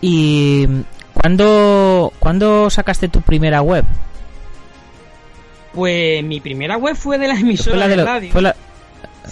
¿Y 0.00 0.66
cuándo, 1.14 2.12
¿cuándo 2.18 2.70
sacaste 2.70 3.08
tu 3.08 3.20
primera 3.20 3.62
web? 3.62 3.84
Pues 5.72 6.22
mi 6.24 6.40
primera 6.40 6.76
web 6.76 6.96
fue 6.96 7.18
de 7.18 7.28
la 7.28 7.34
emisora 7.34 7.88
de, 7.88 8.04
radio. 8.04 8.32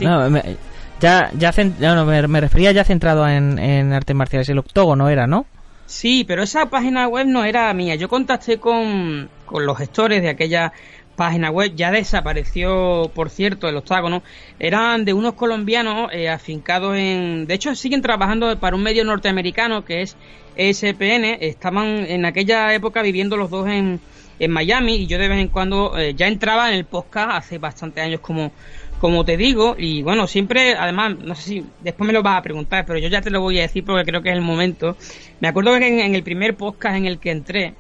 No, 0.01 0.31
me, 0.31 0.57
ya, 1.01 1.31
ya 1.37 1.53
no, 1.79 2.07
me, 2.07 2.41
refería 2.41 2.73
ya 2.73 2.85
centrado 2.85 3.27
en, 3.29 3.59
en 3.59 3.93
artes 3.93 4.15
marciales. 4.15 4.49
El 4.49 4.59
octógono 4.59 5.09
era, 5.09 5.27
¿no? 5.27 5.47
Sí, 5.91 6.25
pero 6.25 6.45
esa 6.45 6.67
página 6.67 7.09
web 7.09 7.27
no 7.27 7.45
era 7.45 7.75
mía. 7.75 7.97
Yo 7.97 8.09
contacté 8.09 8.59
con, 8.59 9.29
con 9.45 9.67
los 9.67 9.77
gestores 9.77 10.23
de 10.23 10.29
aquella 10.29 10.73
página 11.21 11.51
web. 11.51 11.75
Ya 11.77 11.91
desapareció, 11.91 13.11
por 13.15 13.29
cierto, 13.29 13.69
el 13.69 13.77
octágono. 13.77 14.23
Eran 14.59 15.05
de 15.05 15.13
unos 15.13 15.35
colombianos 15.35 16.11
eh, 16.15 16.31
afincados 16.31 16.97
en... 16.97 17.47
De 17.47 17.53
hecho, 17.53 17.75
siguen 17.75 18.01
trabajando 18.01 18.59
para 18.59 18.75
un 18.75 18.83
medio 18.83 19.05
norteamericano 19.05 19.85
que 19.85 20.01
es 20.01 20.17
ESPN. 20.57 21.37
Estaban 21.43 22.07
en 22.09 22.25
aquella 22.25 22.73
época 22.73 23.03
viviendo 23.03 23.37
los 23.37 23.51
dos 23.51 23.69
en, 23.69 24.01
en 24.39 24.51
Miami 24.51 24.95
y 24.95 25.07
yo 25.07 25.19
de 25.19 25.29
vez 25.29 25.41
en 25.41 25.49
cuando 25.49 25.99
eh, 25.99 26.15
ya 26.15 26.27
entraba 26.27 26.71
en 26.71 26.77
el 26.77 26.87
podcast 26.87 27.33
hace 27.33 27.59
bastantes 27.59 28.03
años 28.03 28.21
como 28.21 28.51
como 28.99 29.25
te 29.25 29.39
digo, 29.39 29.77
y 29.79 30.03
bueno, 30.03 30.27
siempre, 30.27 30.75
además, 30.75 31.17
no 31.19 31.35
sé 31.35 31.43
si 31.43 31.65
después 31.81 32.07
me 32.07 32.13
lo 32.13 32.23
vas 32.23 32.39
a 32.39 32.43
preguntar, 32.43 32.85
pero 32.85 32.99
yo 32.99 33.09
ya 33.09 33.23
te 33.23 33.31
lo 33.31 33.41
voy 33.41 33.59
a 33.59 33.63
decir 33.63 33.83
porque 33.83 34.05
creo 34.05 34.21
que 34.21 34.29
es 34.29 34.37
el 34.37 34.43
momento. 34.43 34.95
Me 35.41 35.49
acuerdo 35.49 35.79
que 35.79 36.05
en, 36.05 36.15
el 36.15 36.23
primer 36.23 36.55
podcast 36.55 36.97
en 36.97 37.07
el 37.07 37.19
que 37.19 37.31
entré, 37.31 37.73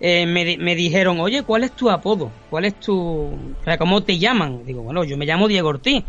eh, 0.00 0.26
me, 0.26 0.56
me, 0.58 0.74
dijeron, 0.74 1.18
oye, 1.20 1.42
¿cuál 1.42 1.64
es 1.64 1.72
tu 1.72 1.90
apodo? 1.90 2.30
¿Cuál 2.50 2.64
es 2.66 2.78
tu... 2.78 2.96
O 2.96 3.64
sea, 3.64 3.78
¿cómo 3.78 4.02
te 4.02 4.18
llaman? 4.18 4.64
Digo, 4.64 4.82
bueno, 4.82 5.04
yo 5.04 5.16
me 5.16 5.26
llamo 5.26 5.48
Diego 5.48 5.68
Ortiz. 5.68 6.04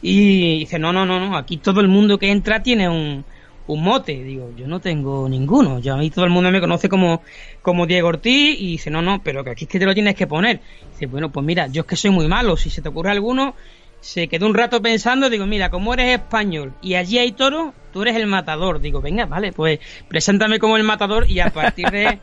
Y 0.00 0.60
dice, 0.60 0.78
no, 0.78 0.92
no, 0.92 1.06
no, 1.06 1.20
no, 1.20 1.36
aquí 1.36 1.56
todo 1.56 1.80
el 1.80 1.88
mundo 1.88 2.18
que 2.18 2.30
entra 2.30 2.62
tiene 2.62 2.88
un, 2.88 3.24
un 3.66 3.82
mote. 3.82 4.22
Digo, 4.22 4.52
yo 4.56 4.66
no 4.66 4.80
tengo 4.80 5.28
ninguno. 5.28 5.78
Yo 5.80 5.94
a 5.94 5.96
mí 5.96 6.10
todo 6.10 6.24
el 6.24 6.30
mundo 6.30 6.50
me 6.50 6.60
conoce 6.60 6.88
como, 6.88 7.22
como 7.62 7.86
Diego 7.86 8.08
Ortiz 8.08 8.60
y 8.60 8.72
dice, 8.72 8.90
no, 8.90 9.02
no, 9.02 9.22
pero 9.22 9.44
que 9.44 9.50
aquí 9.50 9.64
es 9.64 9.70
que 9.70 9.78
te 9.78 9.86
lo 9.86 9.94
tienes 9.94 10.14
que 10.14 10.26
poner. 10.26 10.60
Dice, 10.92 11.06
bueno, 11.06 11.30
pues 11.30 11.44
mira, 11.44 11.66
yo 11.66 11.82
es 11.82 11.86
que 11.86 11.96
soy 11.96 12.10
muy 12.10 12.28
malo. 12.28 12.56
Si 12.56 12.70
se 12.70 12.82
te 12.82 12.88
ocurre 12.88 13.10
alguno, 13.10 13.54
se 14.02 14.26
quedó 14.26 14.46
un 14.46 14.54
rato 14.54 14.82
pensando, 14.82 15.30
digo, 15.30 15.46
mira, 15.46 15.70
como 15.70 15.94
eres 15.94 16.18
español 16.18 16.74
y 16.82 16.96
allí 16.96 17.18
hay 17.18 17.30
toro, 17.30 17.72
tú 17.92 18.02
eres 18.02 18.16
el 18.16 18.26
matador. 18.26 18.80
Digo, 18.80 19.00
venga, 19.00 19.26
vale, 19.26 19.52
pues 19.52 19.78
preséntame 20.08 20.58
como 20.58 20.76
el 20.76 20.82
matador 20.82 21.30
y 21.30 21.38
a 21.38 21.50
partir 21.50 21.88
de, 21.92 22.18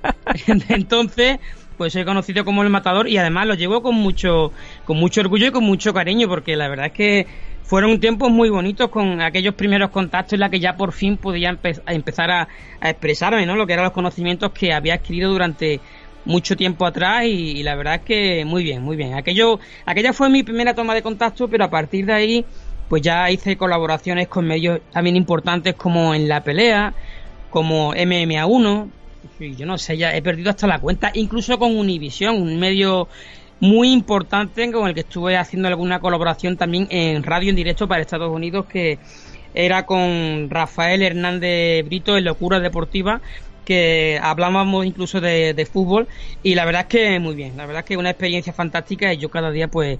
entonces 0.67 1.39
pues 1.77 1.93
soy 1.93 2.03
conocido 2.03 2.43
como 2.43 2.63
el 2.63 2.69
matador 2.69 3.07
y 3.07 3.17
además 3.17 3.48
lo 3.48 3.53
llevo 3.53 3.81
con 3.81 3.95
mucho 3.95 4.51
con 4.83 4.98
mucho 4.98 5.21
orgullo 5.21 5.48
y 5.48 5.51
con 5.51 5.63
mucho 5.63 5.93
cariño 5.93 6.27
porque 6.27 6.57
la 6.57 6.67
verdad 6.67 6.88
es 6.88 6.91
que 6.91 7.27
fueron 7.63 8.01
tiempos 8.01 8.29
muy 8.29 8.50
bonitos 8.50 8.89
con 8.89 9.21
aquellos 9.21 9.53
primeros 9.53 9.89
contactos 9.89 10.33
en 10.33 10.41
la 10.41 10.50
que 10.50 10.59
ya 10.59 10.75
por 10.75 10.91
fin 10.91 11.15
podía 11.15 11.57
empezar 11.88 12.31
a, 12.31 12.50
a, 12.81 12.89
expresarme, 12.89 13.45
¿no? 13.45 13.55
Lo 13.55 13.65
que 13.65 13.74
eran 13.74 13.86
los 13.86 13.93
conocimientos 13.93 14.51
que 14.51 14.74
había 14.74 14.95
adquirido 14.95 15.31
durante 15.31 15.79
mucho 16.26 16.56
tiempo 16.56 16.86
atrás 16.86 17.26
y, 17.26 17.64
la 17.64 17.76
verdad 17.76 17.96
es 17.96 18.02
que 18.02 18.46
muy 18.46 18.64
bien, 18.64 18.84
muy 18.84 18.96
bien. 18.96 19.16
Aquello, 19.16 19.60
aquella 19.86 20.14
fue 20.14 20.30
mi 20.30 20.44
primera 20.44 20.74
toma 20.74 20.94
de 20.94 21.02
contacto, 21.02 21.48
pero 21.48 21.66
a 21.66 21.70
partir 21.70 22.06
de 22.06 22.14
ahí 22.14 22.46
pues 22.88 23.04
ya 23.04 23.30
hice 23.30 23.56
colaboraciones 23.56 24.28
con 24.28 24.48
medios 24.48 24.82
también 24.92 25.16
importantes 25.16 25.76
como 25.76 26.16
en 26.16 26.28
la 26.28 26.44
pelea, 26.44 26.94
como 27.52 27.94
MMA1, 27.94 28.90
y 29.40 29.56
yo 29.56 29.66
no 29.68 29.78
sé, 29.78 29.96
ya 29.96 30.16
he 30.16 30.22
perdido 30.24 30.50
hasta 30.50 30.66
la 30.66 30.80
cuenta, 30.80 31.12
incluso 31.14 31.60
con 31.60 31.78
Univision, 31.78 32.42
un 32.42 32.60
medio 32.60 33.08
muy 33.60 33.92
importante 33.92 34.72
con 34.72 34.88
el 34.88 34.94
que 34.94 35.02
estuve 35.02 35.38
haciendo 35.38 35.68
alguna 35.68 36.00
colaboración 36.00 36.58
también 36.58 36.88
en 36.90 37.24
radio 37.24 37.50
en 37.50 37.56
directo 37.56 37.88
para 37.88 38.02
Estados 38.02 38.32
Unidos 38.32 38.66
que 38.66 38.98
era 39.54 39.86
con 39.86 40.50
Rafael 40.50 41.02
Hernández 41.02 41.86
Brito 41.86 42.18
en 42.18 42.24
Locura 42.24 42.60
Deportiva 42.60 43.22
que 43.70 44.20
hablábamos 44.20 44.84
incluso 44.84 45.22
de, 45.22 45.70
fútbol 45.72 46.08
y 46.42 46.56
la 46.56 46.66
verdad 46.66 46.82
es 46.82 46.88
que 46.88 47.20
muy 47.20 47.36
bien, 47.36 47.56
la 47.56 47.68
verdad 47.68 47.82
es 47.82 47.86
que 47.86 47.94
es 47.94 48.00
una 48.00 48.10
experiencia 48.10 48.52
fantástica 48.52 49.14
y 49.14 49.18
yo 49.18 49.30
cada 49.30 49.52
día 49.52 49.68
pues 49.68 50.00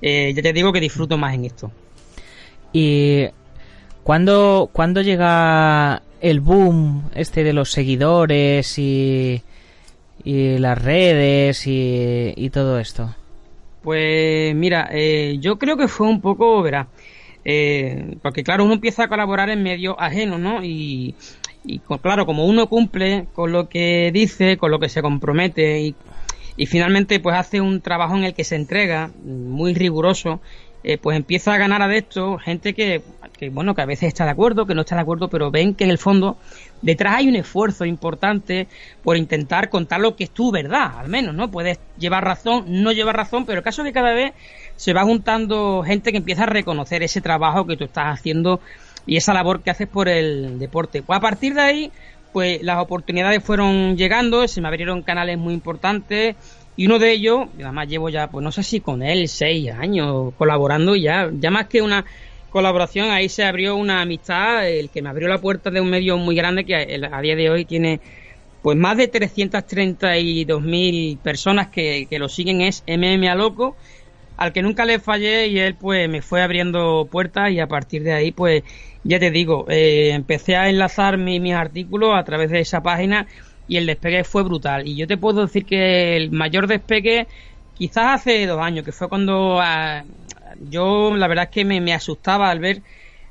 eh, 0.00 0.32
ya 0.34 0.40
te 0.40 0.54
digo 0.54 0.72
que 0.72 0.80
disfruto 0.80 1.18
más 1.18 1.34
en 1.34 1.44
esto. 1.44 1.70
¿Y 2.72 3.26
cuándo, 4.04 4.70
cuando 4.72 5.02
llega 5.02 6.00
el 6.22 6.40
boom 6.40 7.10
este 7.14 7.44
de 7.44 7.52
los 7.52 7.70
seguidores 7.70 8.78
y, 8.78 9.42
y 10.24 10.56
las 10.56 10.82
redes 10.82 11.66
y, 11.66 12.48
todo 12.50 12.78
esto? 12.78 13.14
Pues 13.82 14.54
mira, 14.54 14.88
eh, 14.92 15.36
yo 15.40 15.58
creo 15.58 15.76
que 15.76 15.88
fue 15.88 16.08
un 16.08 16.22
poco, 16.22 16.62
verá, 16.62 16.88
eh, 17.44 18.16
porque 18.22 18.42
claro, 18.42 18.64
uno 18.64 18.72
empieza 18.72 19.04
a 19.04 19.08
colaborar 19.08 19.50
en 19.50 19.62
medios 19.62 19.94
ajenos, 19.98 20.40
¿no? 20.40 20.64
Y, 20.64 21.14
y 21.64 21.78
claro, 21.78 22.26
como 22.26 22.46
uno 22.46 22.68
cumple 22.68 23.26
con 23.34 23.52
lo 23.52 23.68
que 23.68 24.10
dice, 24.12 24.56
con 24.56 24.70
lo 24.70 24.78
que 24.78 24.88
se 24.88 25.02
compromete 25.02 25.80
y, 25.80 25.94
finalmente 26.66 27.20
pues 27.20 27.36
hace 27.36 27.62
un 27.62 27.80
trabajo 27.80 28.16
en 28.16 28.24
el 28.24 28.34
que 28.34 28.44
se 28.44 28.54
entrega 28.54 29.10
muy 29.24 29.72
riguroso, 29.72 30.40
eh, 30.82 30.98
pues 30.98 31.16
empieza 31.16 31.54
a 31.54 31.58
ganar 31.58 31.80
adeptos 31.80 32.42
gente 32.42 32.74
que, 32.74 33.02
que, 33.38 33.48
bueno, 33.48 33.74
que 33.74 33.80
a 33.80 33.86
veces 33.86 34.08
está 34.08 34.24
de 34.24 34.32
acuerdo, 34.32 34.66
que 34.66 34.74
no 34.74 34.82
está 34.82 34.94
de 34.94 35.00
acuerdo, 35.00 35.28
pero 35.28 35.50
ven 35.50 35.74
que 35.74 35.84
en 35.84 35.90
el 35.90 35.96
fondo 35.96 36.36
detrás 36.82 37.16
hay 37.16 37.28
un 37.28 37.36
esfuerzo 37.36 37.86
importante 37.86 38.68
por 39.02 39.16
intentar 39.16 39.70
contar 39.70 40.00
lo 40.00 40.16
que 40.16 40.24
es 40.24 40.30
tu 40.30 40.50
verdad, 40.50 40.98
al 40.98 41.08
menos, 41.08 41.34
¿no? 41.34 41.50
Puedes 41.50 41.80
llevar 41.98 42.24
razón, 42.24 42.64
no 42.68 42.92
llevar 42.92 43.16
razón, 43.16 43.46
pero 43.46 43.58
el 43.58 43.64
caso 43.64 43.80
es 43.80 43.88
que 43.88 43.92
cada 43.94 44.12
vez 44.12 44.34
se 44.76 44.92
va 44.92 45.02
juntando 45.04 45.82
gente 45.84 46.12
que 46.12 46.18
empieza 46.18 46.42
a 46.42 46.46
reconocer 46.46 47.02
ese 47.02 47.22
trabajo 47.22 47.66
que 47.66 47.76
tú 47.78 47.84
estás 47.84 48.18
haciendo 48.18 48.60
y 49.06 49.16
esa 49.16 49.34
labor 49.34 49.62
que 49.62 49.70
haces 49.70 49.88
por 49.88 50.08
el 50.08 50.58
deporte. 50.58 51.02
Pues 51.02 51.16
a 51.16 51.20
partir 51.20 51.54
de 51.54 51.60
ahí, 51.60 51.92
pues 52.32 52.62
las 52.62 52.78
oportunidades 52.78 53.42
fueron 53.42 53.96
llegando, 53.96 54.46
se 54.46 54.60
me 54.60 54.68
abrieron 54.68 55.02
canales 55.02 55.38
muy 55.38 55.54
importantes 55.54 56.36
y 56.76 56.86
uno 56.86 56.98
de 56.98 57.12
ellos, 57.12 57.48
además 57.56 57.88
llevo 57.88 58.08
ya, 58.08 58.30
pues 58.30 58.42
no 58.42 58.52
sé 58.52 58.62
si 58.62 58.80
con 58.80 59.02
él 59.02 59.28
seis 59.28 59.70
años 59.70 60.32
colaborando 60.38 60.96
ya, 60.96 61.30
ya 61.32 61.50
más 61.50 61.66
que 61.66 61.82
una 61.82 62.04
colaboración, 62.50 63.10
ahí 63.10 63.28
se 63.28 63.44
abrió 63.44 63.76
una 63.76 64.02
amistad, 64.02 64.68
el 64.68 64.90
que 64.90 65.02
me 65.02 65.08
abrió 65.08 65.28
la 65.28 65.38
puerta 65.38 65.70
de 65.70 65.80
un 65.80 65.90
medio 65.90 66.16
muy 66.16 66.34
grande 66.34 66.64
que 66.64 66.74
a, 66.74 67.20
día 67.20 67.36
de 67.36 67.50
hoy 67.50 67.64
tiene 67.64 68.00
pues 68.62 68.76
más 68.76 68.96
de 68.96 69.10
332.000 69.10 71.18
personas 71.18 71.68
que, 71.68 72.06
que 72.10 72.18
lo 72.18 72.28
siguen 72.28 72.60
es 72.60 72.84
MMA 72.86 73.34
Loco, 73.34 73.76
al 74.36 74.52
que 74.52 74.62
nunca 74.62 74.84
le 74.84 74.98
fallé 74.98 75.48
y 75.48 75.58
él 75.58 75.74
pues 75.74 76.08
me 76.08 76.22
fue 76.22 76.42
abriendo 76.42 77.08
puertas 77.10 77.50
y 77.50 77.60
a 77.60 77.66
partir 77.66 78.02
de 78.02 78.12
ahí 78.12 78.32
pues 78.32 78.62
ya 79.04 79.18
te 79.18 79.30
digo, 79.30 79.66
eh, 79.68 80.10
empecé 80.12 80.56
a 80.56 80.68
enlazar 80.68 81.16
mis 81.18 81.54
artículos 81.54 82.14
a 82.14 82.24
través 82.24 82.50
de 82.50 82.60
esa 82.60 82.82
página 82.82 83.26
y 83.66 83.76
el 83.76 83.86
despegue 83.86 84.24
fue 84.24 84.42
brutal. 84.42 84.86
Y 84.86 84.96
yo 84.96 85.06
te 85.06 85.16
puedo 85.16 85.42
decir 85.42 85.64
que 85.64 86.16
el 86.16 86.30
mayor 86.32 86.66
despegue 86.66 87.28
quizás 87.74 88.20
hace 88.20 88.46
dos 88.46 88.60
años, 88.60 88.84
que 88.84 88.92
fue 88.92 89.08
cuando 89.08 89.58
ah, 89.60 90.04
yo 90.68 91.16
la 91.16 91.28
verdad 91.28 91.44
es 91.44 91.50
que 91.50 91.64
me, 91.64 91.94
asustaba 91.94 92.50
al 92.50 92.58
ver 92.58 92.82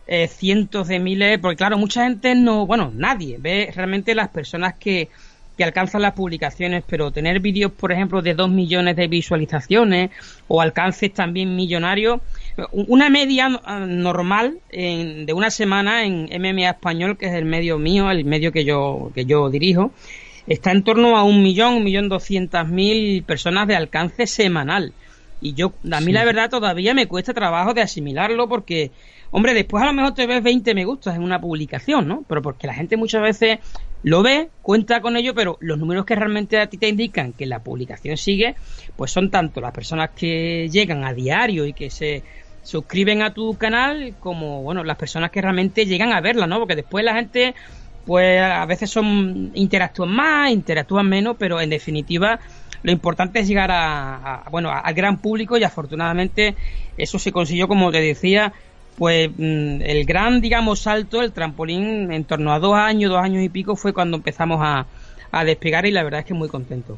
eh, 0.07 0.27
cientos 0.27 0.87
de 0.87 0.99
miles, 0.99 1.39
porque 1.39 1.57
claro, 1.57 1.77
mucha 1.77 2.05
gente 2.05 2.33
no, 2.35 2.65
bueno, 2.65 2.91
nadie 2.95 3.37
ve 3.39 3.71
realmente 3.75 4.15
las 4.15 4.29
personas 4.29 4.75
que, 4.79 5.09
que 5.57 5.63
alcanzan 5.65 6.01
las 6.01 6.13
publicaciones, 6.13 6.83
pero 6.87 7.11
tener 7.11 7.41
vídeos, 7.41 7.73
por 7.73 7.91
ejemplo, 7.91 8.21
de 8.21 8.33
dos 8.33 8.49
millones 8.49 8.95
de 8.95 9.07
visualizaciones 9.07 10.09
o 10.47 10.61
alcances 10.61 11.13
también 11.13 11.55
millonarios, 11.55 12.21
una 12.71 13.09
media 13.09 13.59
ah, 13.63 13.79
normal 13.79 14.59
de 14.71 15.33
una 15.33 15.49
semana 15.49 16.03
en 16.03 16.29
MMA 16.41 16.69
Español, 16.69 17.17
que 17.17 17.27
es 17.27 17.33
el 17.33 17.45
medio 17.45 17.77
mío, 17.77 18.09
el 18.11 18.25
medio 18.25 18.51
que 18.51 18.65
yo, 18.65 19.11
que 19.13 19.25
yo 19.25 19.49
dirijo, 19.49 19.91
está 20.47 20.71
en 20.71 20.83
torno 20.83 21.15
a 21.17 21.23
un 21.23 21.41
millón, 21.43 21.75
un 21.75 21.83
millón 21.83 22.09
doscientas 22.09 22.67
mil 22.67 23.23
personas 23.23 23.67
de 23.67 23.75
alcance 23.75 24.27
semanal. 24.27 24.93
Y 25.41 25.53
yo, 25.53 25.73
a 25.89 26.01
mí 26.01 26.11
la 26.11 26.25
verdad 26.25 26.49
todavía 26.49 26.93
me 26.93 27.07
cuesta 27.07 27.33
trabajo 27.33 27.73
de 27.73 27.81
asimilarlo 27.81 28.49
porque, 28.49 28.91
hombre, 29.31 29.53
después 29.53 29.81
a 29.81 29.85
lo 29.85 29.93
mejor 29.93 30.13
te 30.13 30.27
ves 30.27 30.43
20 30.43 30.73
me 30.73 30.83
gustas 30.83 31.15
en 31.15 31.23
una 31.23 31.39
publicación, 31.39 32.07
¿no? 32.07 32.25
Pero 32.27 32.41
porque 32.41 32.67
la 32.67 32.73
gente 32.73 32.97
muchas 32.97 33.21
veces 33.21 33.59
lo 34.03 34.21
ve, 34.21 34.49
cuenta 34.61 35.01
con 35.01 35.15
ello, 35.15 35.33
pero 35.33 35.57
los 35.61 35.77
números 35.77 36.05
que 36.05 36.15
realmente 36.15 36.59
a 36.59 36.67
ti 36.67 36.77
te 36.77 36.89
indican 36.89 37.33
que 37.33 37.45
la 37.45 37.63
publicación 37.63 38.17
sigue, 38.17 38.55
pues 38.97 39.11
son 39.11 39.29
tanto 39.29 39.61
las 39.61 39.71
personas 39.71 40.09
que 40.09 40.67
llegan 40.69 41.05
a 41.05 41.13
diario 41.13 41.65
y 41.65 41.73
que 41.73 41.89
se 41.89 42.23
suscriben 42.69 43.23
a 43.23 43.33
tu 43.33 43.55
canal 43.55 44.13
como, 44.19 44.61
bueno, 44.61 44.83
las 44.83 44.95
personas 44.95 45.31
que 45.31 45.41
realmente 45.41 45.87
llegan 45.87 46.13
a 46.13 46.21
verla, 46.21 46.45
¿no? 46.45 46.59
Porque 46.59 46.75
después 46.75 47.03
la 47.03 47.15
gente 47.15 47.55
pues 48.05 48.39
a 48.41 48.65
veces 48.67 48.91
son 48.91 49.51
interactúan 49.55 50.09
más, 50.09 50.51
interactúan 50.51 51.09
menos, 51.09 51.35
pero 51.39 51.59
en 51.59 51.71
definitiva 51.71 52.39
lo 52.83 52.91
importante 52.91 53.39
es 53.39 53.47
llegar 53.47 53.71
a, 53.71 54.43
bueno 54.51 54.71
al 54.71 54.93
gran 54.93 55.17
público 55.17 55.57
y 55.57 55.63
afortunadamente 55.63 56.55
eso 56.95 57.17
se 57.17 57.31
consiguió 57.31 57.67
como 57.67 57.91
te 57.91 58.01
decía 58.01 58.53
pues 58.97 59.29
mm, 59.35 59.81
el 59.81 60.05
gran 60.05 60.39
digamos 60.39 60.79
salto 60.79 61.21
el 61.21 61.33
trampolín 61.33 62.11
en 62.13 62.23
torno 62.23 62.53
a 62.53 62.59
dos 62.59 62.75
años 62.75 63.11
dos 63.11 63.21
años 63.21 63.43
y 63.43 63.49
pico 63.49 63.75
fue 63.75 63.91
cuando 63.91 64.15
empezamos 64.15 64.59
a, 64.61 64.85
a 65.31 65.43
despegar 65.43 65.85
y 65.87 65.91
la 65.91 66.03
verdad 66.03 66.21
es 66.21 66.25
que 66.25 66.33
muy 66.33 66.47
contento 66.47 66.97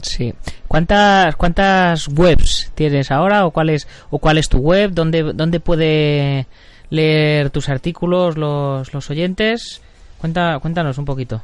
sí 0.00 0.32
cuántas 0.68 1.36
cuántas 1.36 2.08
webs 2.08 2.72
tienes 2.74 3.10
ahora 3.10 3.46
o 3.46 3.50
cuál 3.50 3.70
es 3.70 3.86
o 4.10 4.18
cuál 4.18 4.38
es 4.38 4.48
tu 4.48 4.58
web 4.58 4.92
dónde 4.92 5.32
dónde 5.34 5.60
puede 5.60 6.46
leer 6.90 7.50
tus 7.50 7.68
artículos 7.68 8.36
los, 8.36 8.92
los 8.94 9.10
oyentes 9.10 9.82
Cuenta, 10.22 10.60
cuéntanos 10.60 10.98
un 10.98 11.04
poquito. 11.04 11.42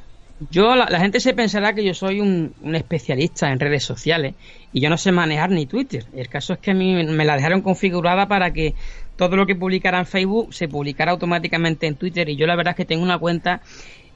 Yo, 0.53 0.77
la, 0.77 1.01
gente 1.01 1.19
se 1.19 1.35
pensará 1.35 1.73
que 1.73 1.85
yo 1.85 1.95
soy 1.95 2.21
un, 2.21 2.55
especialista 2.73 3.51
en 3.51 3.59
redes 3.59 3.83
sociales 3.83 4.37
y 4.73 4.81
yo 4.81 4.89
no 4.89 4.97
sé 4.97 5.11
manejar 5.11 5.51
ni 5.51 5.67
Twitter. 5.67 6.05
El 6.15 6.29
caso 6.29 6.53
es 6.53 6.61
que 6.61 6.71
a 6.71 6.75
mí 6.75 6.95
me 7.05 7.25
la 7.25 7.35
dejaron 7.35 7.61
configurada 7.61 8.29
para 8.29 8.53
que 8.53 8.77
todo 9.17 9.35
lo 9.35 9.47
que 9.47 9.57
publicara 9.57 9.99
en 9.99 10.07
Facebook 10.07 10.55
se 10.55 10.69
publicara 10.69 11.11
automáticamente 11.11 11.89
en 11.89 11.97
Twitter 11.97 12.29
y 12.29 12.37
yo 12.37 12.47
la 12.47 12.55
verdad 12.55 12.71
es 12.71 12.77
que 12.77 12.85
tengo 12.85 13.03
una 13.03 13.19
cuenta 13.19 13.63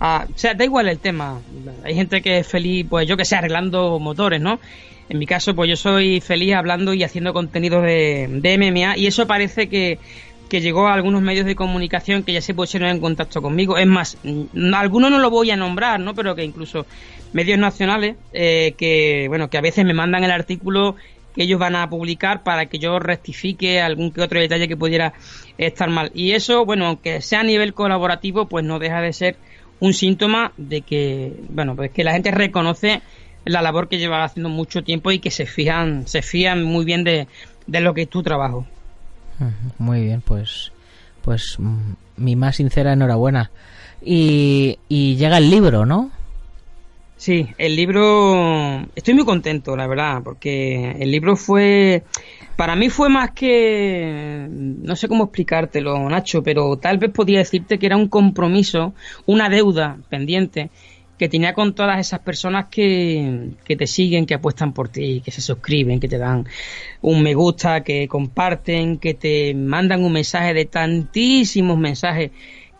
a... 0.00 0.26
O 0.32 0.38
sea, 0.38 0.54
da 0.54 0.64
igual 0.64 0.88
el 0.88 0.98
tema. 0.98 1.40
Hay 1.84 1.94
gente 1.94 2.22
que 2.22 2.38
es 2.38 2.46
feliz, 2.46 2.86
pues 2.88 3.06
yo 3.06 3.16
que 3.16 3.24
sé, 3.24 3.36
arreglando 3.36 3.98
motores, 3.98 4.40
¿no? 4.40 4.60
En 5.08 5.18
mi 5.18 5.26
caso, 5.26 5.54
pues 5.54 5.70
yo 5.70 5.76
soy 5.76 6.20
feliz 6.20 6.54
hablando 6.54 6.92
y 6.92 7.02
haciendo 7.02 7.32
contenido 7.32 7.80
de, 7.80 8.28
de 8.30 8.58
MMA 8.58 8.98
y 8.98 9.06
eso 9.06 9.26
parece 9.26 9.68
que, 9.68 9.98
que 10.48 10.60
llegó 10.60 10.88
a 10.88 10.94
algunos 10.94 11.22
medios 11.22 11.46
de 11.46 11.54
comunicación 11.54 12.22
que 12.22 12.32
ya 12.32 12.40
se 12.40 12.54
pusieron 12.54 12.88
en 12.88 13.00
contacto 13.00 13.42
conmigo. 13.42 13.78
Es 13.78 13.86
más, 13.86 14.18
algunos 14.74 15.10
no 15.10 15.18
lo 15.18 15.30
voy 15.30 15.50
a 15.50 15.56
nombrar, 15.56 16.00
¿no? 16.00 16.14
Pero 16.14 16.34
que 16.34 16.44
incluso 16.44 16.86
medios 17.32 17.58
nacionales 17.58 18.16
eh, 18.32 18.74
que, 18.76 19.26
bueno, 19.28 19.48
que 19.50 19.58
a 19.58 19.60
veces 19.60 19.84
me 19.84 19.94
mandan 19.94 20.24
el 20.24 20.30
artículo 20.30 20.96
que 21.34 21.42
ellos 21.44 21.60
van 21.60 21.76
a 21.76 21.88
publicar 21.88 22.42
para 22.42 22.66
que 22.66 22.78
yo 22.78 22.98
rectifique 22.98 23.80
algún 23.80 24.10
que 24.10 24.22
otro 24.22 24.40
detalle 24.40 24.68
que 24.68 24.76
pudiera 24.76 25.12
estar 25.58 25.88
mal. 25.90 26.10
Y 26.14 26.32
eso, 26.32 26.64
bueno, 26.64 26.86
aunque 26.86 27.20
sea 27.20 27.40
a 27.40 27.44
nivel 27.44 27.74
colaborativo, 27.74 28.46
pues 28.46 28.64
no 28.64 28.78
deja 28.78 29.00
de 29.00 29.12
ser 29.12 29.36
un 29.80 29.92
síntoma 29.92 30.52
de 30.56 30.80
que, 30.80 31.32
bueno, 31.50 31.76
pues 31.76 31.90
que 31.92 32.04
la 32.04 32.12
gente 32.12 32.30
reconoce 32.30 33.02
la 33.48 33.62
labor 33.62 33.88
que 33.88 33.98
lleva 33.98 34.24
haciendo 34.24 34.48
mucho 34.48 34.82
tiempo 34.82 35.10
y 35.10 35.18
que 35.18 35.30
se 35.30 35.46
fijan, 35.46 36.06
se 36.06 36.22
fían 36.22 36.62
muy 36.62 36.84
bien 36.84 37.04
de, 37.04 37.26
de 37.66 37.80
lo 37.80 37.94
que 37.94 38.02
es 38.02 38.08
tu 38.08 38.22
trabajo. 38.22 38.66
Muy 39.78 40.02
bien, 40.02 40.20
pues, 40.20 40.72
pues 41.22 41.56
mm, 41.58 41.92
mi 42.16 42.36
más 42.36 42.56
sincera 42.56 42.92
enhorabuena. 42.92 43.50
Y, 44.02 44.78
y 44.88 45.16
llega 45.16 45.38
el 45.38 45.50
libro, 45.50 45.86
¿no? 45.86 46.10
Sí, 47.16 47.48
el 47.58 47.74
libro, 47.74 48.86
estoy 48.94 49.14
muy 49.14 49.24
contento, 49.24 49.76
la 49.76 49.88
verdad, 49.88 50.22
porque 50.22 50.92
el 51.00 51.10
libro 51.10 51.34
fue, 51.34 52.04
para 52.54 52.76
mí 52.76 52.90
fue 52.90 53.08
más 53.08 53.32
que, 53.32 54.46
no 54.48 54.94
sé 54.94 55.08
cómo 55.08 55.24
explicártelo, 55.24 56.08
Nacho, 56.08 56.44
pero 56.44 56.76
tal 56.76 56.98
vez 56.98 57.10
podía 57.10 57.38
decirte 57.38 57.80
que 57.80 57.86
era 57.86 57.96
un 57.96 58.06
compromiso, 58.06 58.94
una 59.26 59.48
deuda 59.48 59.98
pendiente 60.08 60.70
que 61.18 61.28
tenía 61.28 61.52
con 61.52 61.74
todas 61.74 61.98
esas 61.98 62.20
personas 62.20 62.66
que, 62.66 63.50
que, 63.64 63.76
te 63.76 63.86
siguen, 63.86 64.24
que 64.24 64.34
apuestan 64.34 64.72
por 64.72 64.88
ti, 64.88 65.20
que 65.24 65.30
se 65.30 65.40
suscriben, 65.40 65.98
que 65.98 66.08
te 66.08 66.16
dan 66.16 66.46
un 67.02 67.22
me 67.22 67.34
gusta, 67.34 67.82
que 67.82 68.06
comparten, 68.06 68.98
que 68.98 69.14
te 69.14 69.54
mandan 69.54 70.04
un 70.04 70.12
mensaje 70.12 70.54
de 70.54 70.64
tantísimos 70.64 71.76
mensajes 71.76 72.30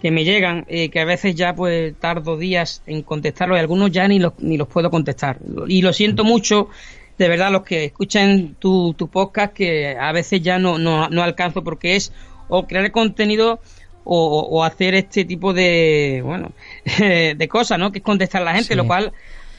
que 0.00 0.12
me 0.12 0.24
llegan, 0.24 0.64
eh, 0.68 0.90
que 0.90 1.00
a 1.00 1.04
veces 1.04 1.34
ya 1.34 1.54
pues 1.54 1.94
tardo 1.98 2.36
días 2.36 2.82
en 2.86 3.02
contestarlos 3.02 3.58
y 3.58 3.60
algunos 3.60 3.90
ya 3.90 4.06
ni 4.06 4.20
los, 4.20 4.34
ni 4.38 4.56
los 4.56 4.68
puedo 4.68 4.90
contestar. 4.90 5.38
Y 5.66 5.82
lo 5.82 5.92
siento 5.92 6.22
mucho, 6.22 6.68
de 7.18 7.28
verdad, 7.28 7.50
los 7.50 7.62
que 7.62 7.86
escuchan 7.86 8.54
tu, 8.60 8.94
tu 8.94 9.08
podcast, 9.08 9.52
que 9.52 9.96
a 9.98 10.12
veces 10.12 10.40
ya 10.40 10.60
no, 10.60 10.78
no, 10.78 11.08
no 11.08 11.22
alcanzo 11.24 11.64
porque 11.64 11.96
es 11.96 12.12
o 12.48 12.66
crear 12.66 12.90
contenido 12.92 13.60
o, 14.10 14.64
hacer 14.64 14.94
este 14.94 15.24
tipo 15.24 15.52
de, 15.52 16.22
bueno, 16.24 16.52
de 16.98 17.48
cosas, 17.48 17.78
¿no? 17.78 17.92
Que 17.92 17.98
es 17.98 18.04
contestar 18.04 18.42
a 18.42 18.46
la 18.46 18.54
gente, 18.54 18.74
lo 18.74 18.86
cual 18.86 19.12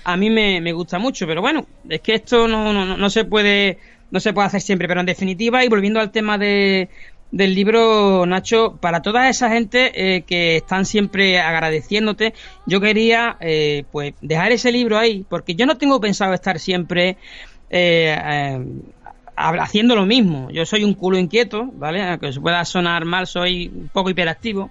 a 0.04 0.18
mí 0.18 0.30
me, 0.30 0.60
me 0.60 0.74
gusta 0.74 0.98
mucho. 0.98 1.28
Pero 1.28 1.42
bueno, 1.42 1.66
es 1.88 2.02
que 2.02 2.16
esto 2.16 2.48
no, 2.48 2.74
no, 2.74 2.98
no 2.98 3.10
se 3.10 3.26
puede 3.26 3.78
no 4.12 4.20
se 4.20 4.34
puede 4.34 4.48
hacer 4.48 4.62
siempre. 4.62 4.88
Pero 4.88 5.02
en 5.02 5.06
definitiva, 5.06 5.64
y 5.64 5.70
volviendo 5.70 6.00
al 6.00 6.12
tema 6.12 6.38
de, 6.38 6.90
del 7.32 7.54
libro, 7.54 8.26
Nacho, 8.26 8.78
para 8.80 9.02
toda 9.02 9.30
esa 9.30 9.50
gente 9.50 9.92
eh, 10.16 10.24
que 10.24 10.58
están 10.58 10.86
siempre 10.86 11.40
agradeciéndote, 11.40 12.34
yo 12.66 12.82
quería 12.82 13.38
eh, 13.40 13.84
pues 13.92 14.14
dejar 14.22 14.52
ese 14.52 14.72
libro 14.72 14.98
ahí, 14.98 15.26
porque 15.30 15.56
yo 15.56 15.66
no 15.66 15.78
tengo 15.78 16.00
pensado 16.00 16.34
estar 16.34 16.60
siempre 16.60 17.18
eh, 17.70 18.60
haciendo 19.40 19.96
lo 19.96 20.06
mismo. 20.06 20.50
Yo 20.52 20.66
soy 20.66 20.84
un 20.84 20.94
culo 20.94 21.18
inquieto, 21.18 21.70
¿vale? 21.74 22.04
Aunque 22.04 22.34
se 22.34 22.42
pueda 22.42 22.64
sonar 22.66 23.06
mal, 23.06 23.26
soy 23.26 23.72
un 23.74 23.90
poco 23.90 24.10
hiperactivo. 24.10 24.70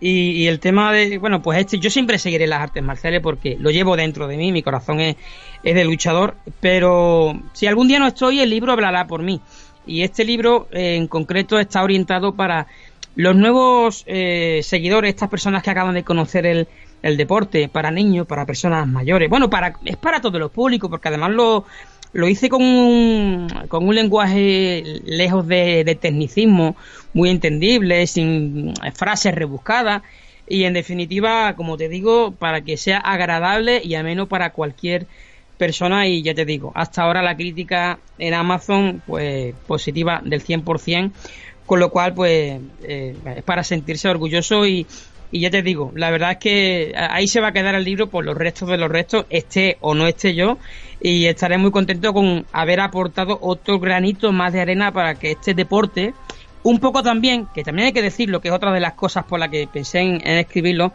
Y, 0.00 0.46
el 0.48 0.60
tema 0.60 0.92
de, 0.92 1.16
bueno, 1.18 1.40
pues 1.40 1.60
este, 1.60 1.78
yo 1.78 1.88
siempre 1.88 2.18
seguiré 2.18 2.46
las 2.46 2.60
artes 2.60 2.82
marciales 2.82 3.22
porque 3.22 3.56
lo 3.58 3.70
llevo 3.70 3.96
dentro 3.96 4.26
de 4.26 4.36
mí, 4.36 4.52
mi 4.52 4.62
corazón 4.62 5.00
es, 5.00 5.16
es 5.62 5.74
de 5.74 5.82
luchador, 5.84 6.36
pero 6.60 7.40
si 7.54 7.66
algún 7.66 7.88
día 7.88 7.98
no 7.98 8.06
estoy, 8.06 8.40
el 8.40 8.50
libro 8.50 8.72
hablará 8.72 9.06
por 9.06 9.22
mí. 9.22 9.40
Y 9.86 10.02
este 10.02 10.24
libro 10.24 10.68
eh, 10.72 10.96
en 10.96 11.06
concreto 11.06 11.58
está 11.58 11.82
orientado 11.82 12.34
para 12.34 12.66
los 13.16 13.34
nuevos 13.34 14.04
eh, 14.06 14.60
seguidores, 14.62 15.08
estas 15.08 15.30
personas 15.30 15.62
que 15.62 15.70
acaban 15.70 15.94
de 15.94 16.02
conocer 16.02 16.44
el, 16.44 16.68
el 17.02 17.16
deporte, 17.16 17.68
para 17.68 17.90
niños, 17.90 18.26
para 18.26 18.44
personas 18.44 18.86
mayores. 18.86 19.30
Bueno, 19.30 19.48
para, 19.48 19.74
es 19.86 19.96
para 19.96 20.20
todos 20.20 20.38
los 20.38 20.50
públicos, 20.50 20.90
porque 20.90 21.08
además 21.08 21.30
lo, 21.30 21.64
lo 22.14 22.28
hice 22.28 22.48
con 22.48 22.62
un, 22.62 23.48
con 23.68 23.86
un 23.86 23.94
lenguaje 23.94 24.82
lejos 25.04 25.46
de, 25.46 25.98
tecnicismo, 26.00 26.76
muy 27.12 27.28
entendible, 27.28 28.06
sin 28.06 28.72
frases 28.94 29.34
rebuscadas 29.34 30.02
y 30.46 30.64
en 30.64 30.74
definitiva, 30.74 31.54
como 31.56 31.76
te 31.76 31.88
digo, 31.88 32.30
para 32.32 32.60
que 32.60 32.76
sea 32.76 32.98
agradable 32.98 33.82
y 33.84 33.96
ameno 33.96 34.26
para 34.26 34.50
cualquier 34.50 35.06
persona 35.58 36.06
y 36.06 36.22
ya 36.22 36.34
te 36.34 36.44
digo, 36.44 36.72
hasta 36.74 37.02
ahora 37.02 37.20
la 37.20 37.36
crítica 37.36 37.98
en 38.18 38.34
Amazon 38.34 39.02
pues 39.06 39.54
positiva 39.66 40.22
del 40.24 40.44
100%, 40.44 41.10
con 41.66 41.80
lo 41.80 41.90
cual 41.90 42.14
pues 42.14 42.60
eh, 42.82 43.16
es 43.36 43.42
para 43.42 43.64
sentirse 43.64 44.08
orgulloso 44.08 44.66
y, 44.66 44.86
y 45.34 45.40
ya 45.40 45.50
te 45.50 45.62
digo, 45.62 45.90
la 45.96 46.12
verdad 46.12 46.30
es 46.30 46.36
que 46.38 46.94
ahí 46.96 47.26
se 47.26 47.40
va 47.40 47.48
a 47.48 47.52
quedar 47.52 47.74
el 47.74 47.82
libro 47.82 48.08
por 48.08 48.24
los 48.24 48.36
restos 48.36 48.68
de 48.68 48.76
los 48.76 48.88
restos, 48.88 49.26
esté 49.30 49.78
o 49.80 49.92
no 49.92 50.06
esté 50.06 50.32
yo, 50.32 50.58
y 51.00 51.26
estaré 51.26 51.58
muy 51.58 51.72
contento 51.72 52.12
con 52.12 52.46
haber 52.52 52.78
aportado 52.78 53.40
otro 53.42 53.80
granito 53.80 54.30
más 54.30 54.52
de 54.52 54.60
arena 54.60 54.92
para 54.92 55.16
que 55.16 55.32
este 55.32 55.52
deporte, 55.52 56.14
un 56.62 56.78
poco 56.78 57.02
también, 57.02 57.48
que 57.52 57.64
también 57.64 57.86
hay 57.86 57.92
que 57.92 58.00
decirlo, 58.00 58.40
que 58.40 58.46
es 58.46 58.54
otra 58.54 58.70
de 58.70 58.78
las 58.78 58.92
cosas 58.92 59.24
por 59.24 59.40
las 59.40 59.48
que 59.48 59.66
pensé 59.66 60.02
en, 60.02 60.24
escribirlo, 60.24 60.92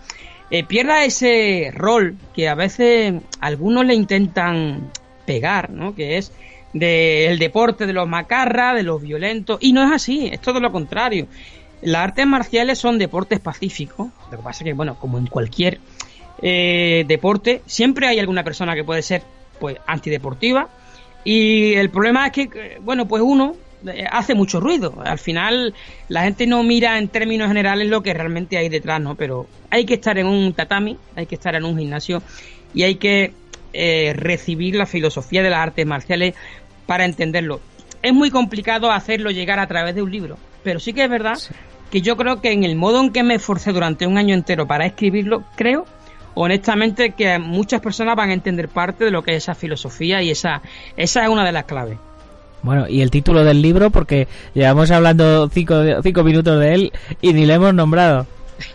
eh, 0.49 0.63
pierda 0.63 1.03
ese 1.03 1.73
rol 1.75 2.15
que 2.33 2.47
a 2.47 2.55
veces 2.55 3.15
algunos 3.41 3.85
le 3.85 3.93
intentan 3.93 4.89
pegar, 5.25 5.69
¿no? 5.69 5.93
Que 5.93 6.17
es 6.17 6.31
del 6.71 7.39
deporte 7.39 7.85
de 7.85 7.91
los 7.91 8.07
macarras, 8.07 8.73
de 8.73 8.83
los 8.83 9.01
violentos, 9.01 9.57
y 9.59 9.73
no 9.73 9.83
es 9.83 9.91
así, 9.91 10.29
es 10.31 10.39
todo 10.39 10.61
lo 10.61 10.71
contrario. 10.71 11.27
Las 11.81 12.03
artes 12.03 12.25
marciales 12.25 12.79
son 12.79 12.97
deportes 12.97 13.41
pacíficos. 13.41 14.07
Lo 14.31 14.37
que 14.37 14.43
pasa 14.43 14.63
es 14.63 14.69
que, 14.69 14.73
bueno, 14.73 14.95
como 14.95 15.17
en 15.17 15.27
cualquier 15.27 15.79
eh, 16.41 17.03
deporte, 17.07 17.61
siempre 17.65 18.07
hay 18.07 18.19
alguna 18.19 18.43
persona 18.43 18.75
que 18.75 18.83
puede 18.83 19.01
ser 19.01 19.23
pues 19.59 19.77
antideportiva. 19.87 20.69
Y 21.23 21.73
el 21.73 21.89
problema 21.89 22.27
es 22.27 22.31
que, 22.31 22.41
eh, 22.43 22.77
bueno, 22.81 23.07
pues 23.07 23.21
uno 23.25 23.55
eh, 23.85 24.05
hace 24.09 24.35
mucho 24.35 24.59
ruido. 24.59 24.93
Al 25.03 25.19
final 25.19 25.73
la 26.07 26.23
gente 26.23 26.47
no 26.47 26.63
mira 26.63 26.97
en 26.97 27.09
términos 27.09 27.49
generales 27.49 27.89
lo 27.89 28.01
que 28.01 28.13
realmente 28.13 28.57
hay 28.57 28.69
detrás, 28.69 29.01
¿no? 29.01 29.15
Pero 29.15 29.47
hay 29.69 29.85
que 29.85 29.95
estar 29.95 30.17
en 30.17 30.27
un 30.27 30.53
tatami, 30.53 30.97
hay 31.15 31.25
que 31.25 31.35
estar 31.35 31.55
en 31.55 31.65
un 31.65 31.77
gimnasio 31.77 32.21
y 32.73 32.83
hay 32.83 32.95
que 32.95 33.33
recibir 34.15 34.75
la 34.75 34.87
filosofía 34.87 35.43
de 35.43 35.51
las 35.51 35.59
artes 35.59 35.85
marciales 35.85 36.33
para 36.87 37.05
entenderlo. 37.05 37.59
Es 38.01 38.13
muy 38.13 38.31
complicado 38.31 38.91
hacerlo 38.91 39.29
llegar 39.29 39.59
a 39.59 39.67
través 39.67 39.93
de 39.93 40.01
un 40.01 40.11
libro, 40.11 40.37
pero 40.63 40.79
sí 40.79 40.91
que 40.91 41.03
es 41.03 41.09
verdad 41.09 41.37
que 41.91 42.01
yo 42.01 42.17
creo 42.17 42.41
que 42.41 42.51
en 42.51 42.63
el 42.63 42.75
modo 42.75 43.01
en 43.01 43.11
que 43.11 43.23
me 43.23 43.35
esforcé 43.35 43.71
durante 43.71 44.07
un 44.07 44.17
año 44.17 44.33
entero 44.33 44.67
para 44.67 44.85
escribirlo, 44.85 45.43
creo 45.55 45.85
honestamente 46.35 47.11
que 47.11 47.37
muchas 47.39 47.81
personas 47.81 48.15
van 48.15 48.29
a 48.29 48.33
entender 48.33 48.69
parte 48.69 49.05
de 49.05 49.11
lo 49.11 49.23
que 49.23 49.31
es 49.31 49.43
esa 49.43 49.55
filosofía 49.55 50.21
y 50.21 50.29
esa, 50.29 50.61
esa 50.95 51.23
es 51.23 51.29
una 51.29 51.45
de 51.45 51.51
las 51.51 51.65
claves. 51.65 51.97
Bueno, 52.61 52.87
y 52.87 53.01
el 53.01 53.09
título 53.09 53.43
del 53.43 53.61
libro, 53.61 53.89
porque 53.89 54.27
llevamos 54.53 54.91
hablando 54.91 55.49
cinco, 55.49 55.75
cinco 56.03 56.23
minutos 56.23 56.59
de 56.59 56.73
él 56.73 56.93
y 57.21 57.33
ni 57.33 57.45
le 57.45 57.53
hemos 57.53 57.73
nombrado. 57.73 58.27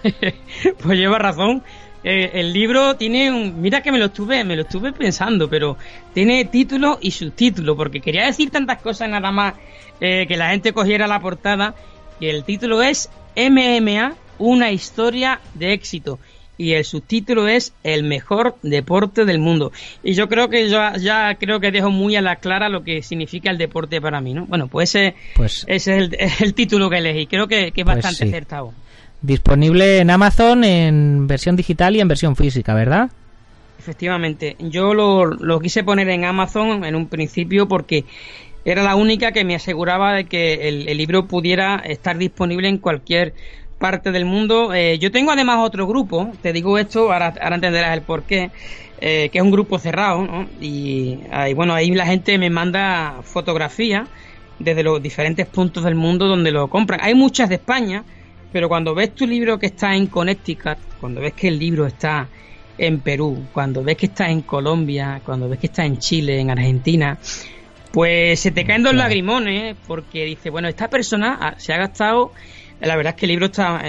pues 0.83 0.99
lleva 0.99 1.19
razón. 1.19 1.63
Eh, 2.03 2.33
el 2.35 2.53
libro 2.53 2.97
tiene 2.97 3.31
un. 3.31 3.61
Mira 3.61 3.83
que 3.83 3.93
me 3.93 3.99
lo 3.99 4.07
estuve, 4.07 4.45
me 4.45 4.57
lo 4.57 4.63
estuve 4.63 4.93
pensando, 4.93 5.49
pero 5.49 5.77
tiene 6.13 6.45
título 6.47 6.99
y 7.01 7.11
subtítulo, 7.11 7.77
porque 7.77 8.01
quería 8.01 8.27
decir 8.27 8.51
tantas 8.51 8.81
cosas 8.83 9.09
nada 9.09 9.31
más 9.33 9.55
eh, 10.01 10.27
que 10.29 10.37
la 10.37 10.51
gente 10.51 10.73
cogiera 10.73 11.07
la 11.07 11.21
portada 11.21 11.75
y 12.21 12.27
el 12.29 12.45
título 12.45 12.83
es 12.83 13.11
MMA, 13.37 14.15
una 14.39 14.71
historia 14.71 15.41
de 15.55 15.73
éxito. 15.73 16.19
Y 16.57 16.75
el 16.75 16.85
subtítulo 16.85 17.49
es 17.49 17.73
El 17.83 18.05
mejor 18.05 18.57
deporte 18.63 19.25
del 19.25 19.41
mundo. 19.41 19.73
Y 20.05 20.15
yo 20.15 20.29
creo 20.29 20.49
que 20.49 20.71
yo 20.71 20.79
ya 21.01 21.35
creo 21.35 21.59
que 21.59 21.73
dejo 21.73 21.91
muy 21.91 22.15
a 22.15 22.23
la 22.23 22.37
clara 22.37 22.69
lo 22.69 22.85
que 22.85 23.03
significa 23.03 23.51
el 23.51 23.59
deporte 23.59 24.01
para 24.01 24.21
mí, 24.21 24.35
¿no? 24.35 24.47
Bueno, 24.47 24.69
pues 24.69 24.95
ese, 24.95 25.17
pues 25.35 25.65
ese 25.67 26.11
es 26.17 26.41
el, 26.41 26.55
título 26.55 26.89
que 26.89 26.99
elegí. 26.99 27.27
Creo 27.27 27.49
que, 27.49 27.69
es 27.69 27.73
pues 27.73 27.87
bastante 27.87 28.25
acertado. 28.25 28.73
Disponible 29.21 29.99
en 29.99 30.11
Amazon 30.11 30.63
en 30.63 31.27
versión 31.27 31.57
digital 31.57 31.97
y 31.97 32.01
en 32.01 32.07
versión 32.07 32.37
física, 32.37 32.73
¿verdad? 32.75 33.11
Efectivamente. 33.79 34.57
Yo 34.61 34.95
lo, 34.95 35.27
lo 35.27 35.59
quise 35.61 35.83
poner 35.83 36.09
en 36.09 36.25
Amazon 36.25 36.85
en 36.85 36.95
un 36.95 37.09
principio 37.09 37.67
porque 37.67 38.05
era 38.65 38.83
la 38.83 38.97
única 38.97 39.33
que 39.33 39.45
me 39.45 39.55
aseguraba 39.55 40.15
de 40.15 40.25
que 40.25 40.69
el, 40.69 40.97
libro 40.97 41.27
pudiera 41.27 41.77
estar 41.85 42.17
disponible 42.17 42.69
en 42.69 42.79
cualquier 42.79 43.35
parte 43.79 44.11
del 44.13 44.25
mundo. 44.25 44.73
Eh, 44.73 44.99
yo 44.99 45.11
tengo 45.11 45.33
además 45.33 45.59
otro 45.61 45.87
grupo, 45.87 46.31
te 46.41 46.53
digo 46.53 46.79
esto, 46.79 47.13
ahora, 47.13 47.35
entenderás 47.41 47.95
el 47.95 48.03
porqué, 48.03 48.51
eh, 49.01 49.29
que 49.31 49.39
es 49.39 49.45
un 49.45 49.51
grupo 49.51 49.79
cerrado, 49.79 50.23
¿no? 50.23 50.47
y, 50.61 51.19
bueno, 51.55 51.75
ahí 51.75 51.91
la 51.91 52.07
gente 52.07 52.39
me 52.39 52.49
manda 52.49 53.21
fotografías 53.23 54.09
desde 54.59 54.83
los 54.83 55.03
diferentes 55.03 55.47
puntos 55.47 55.85
del 55.85 55.95
mundo 55.95 56.27
donde 56.27 56.51
lo 56.51 56.69
compran. 56.69 57.01
Hay 57.03 57.15
muchas 57.15 57.49
de 57.49 57.57
España, 57.57 58.05
pero 58.53 58.69
cuando 58.69 58.95
ves 58.95 59.15
tu 59.15 59.27
libro 59.27 59.59
que 59.59 59.67
está 59.67 59.95
en 59.95 60.07
Connecticut, 60.07 60.79
cuando 61.01 61.21
ves 61.21 61.35
que 61.35 61.49
el 61.49 61.59
libro 61.59 61.87
está 61.87 62.29
en 62.79 63.01
Perú, 63.01 63.47
cuando 63.53 63.83
ves 63.83 63.97
que 63.97 64.07
está 64.07 64.31
en 64.31 64.43
Colombia, 64.43 65.21
cuando 65.25 65.49
ves 65.49 65.59
que 65.59 65.67
está 65.67 65.85
en 65.85 65.99
Chile, 65.99 66.41
en 66.41 66.51
Argentina, 66.51 67.19
pues 67.95 68.41
se 68.41 68.51
te 68.51 68.65
caen 68.65 68.83
dos 68.83 68.95
lagrimones 68.95 69.77
porque 69.87 70.25
dice, 70.25 70.51
bueno, 70.51 70.69
esta 70.69 70.91
persona 70.91 71.55
se 71.59 71.73
ha 71.73 71.79
gastado, 71.79 72.33
la 72.81 72.97
verdad 72.97 73.15
es 73.15 73.21
que 73.21 73.27
el 73.27 73.31
libro 73.31 73.47
está 73.47 73.83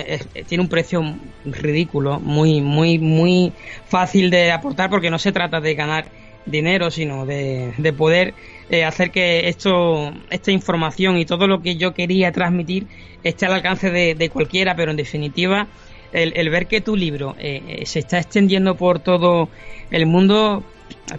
tiene 0.47 0.61
un 0.61 0.69
precio 0.69 1.01
ridículo, 1.43 2.19
muy 2.19 2.61
muy 2.61 2.99
muy 2.99 3.51
fácil 3.87 4.29
de 4.29 4.51
aportar 4.51 4.89
porque 4.89 5.09
no 5.09 5.17
se 5.17 5.31
trata 5.31 5.59
de 5.59 5.73
ganar 5.73 6.05
dinero, 6.45 6.91
sino 6.91 7.25
de, 7.25 7.73
de 7.77 7.93
poder 7.93 8.35
eh, 8.69 8.83
hacer 8.83 9.11
que 9.11 9.47
esto 9.47 10.11
esta 10.29 10.51
información 10.51 11.17
y 11.17 11.25
todo 11.25 11.47
lo 11.47 11.61
que 11.61 11.75
yo 11.75 11.93
quería 11.93 12.31
transmitir 12.31 12.87
esté 13.23 13.45
al 13.45 13.53
alcance 13.53 13.91
de, 13.91 14.29
cualquiera, 14.29 14.75
pero 14.75 14.91
en 14.91 14.97
definitiva 14.97 15.67
el, 16.13 16.49
ver 16.49 16.67
que 16.67 16.81
tu 16.81 16.95
libro 16.95 17.35
eh, 17.37 17.61
eh, 17.67 17.85
se 17.85 17.99
está 17.99 18.17
extendiendo 18.17 18.75
por 18.75 18.99
todo 18.99 19.49
el 19.91 20.05
mundo 20.05 20.63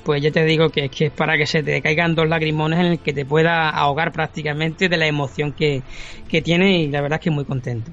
pues 0.05 0.23
ya 0.23 0.31
te 0.31 0.45
digo 0.45 0.71
que, 0.71 0.89
que 0.89 1.07
es 1.07 1.13
para 1.13 1.37
que 1.37 1.47
se 1.47 1.63
te 1.63 1.81
caigan 1.81 2.15
dos 2.15 2.29
lagrimones 2.29 2.81
en 2.81 2.87
el 2.87 2.99
que 2.99 3.13
te 3.13 3.25
pueda 3.25 3.71
ahogar 3.71 4.13
prácticamente 4.13 4.89
de 4.89 4.97
la 4.97 5.07
emoción 5.07 5.53
que, 5.53 5.83
tiene 6.43 6.81
y 6.81 6.89
la 6.89 7.01
verdad 7.01 7.19
es 7.19 7.25
que 7.25 7.31
muy 7.31 7.45
contento. 7.45 7.91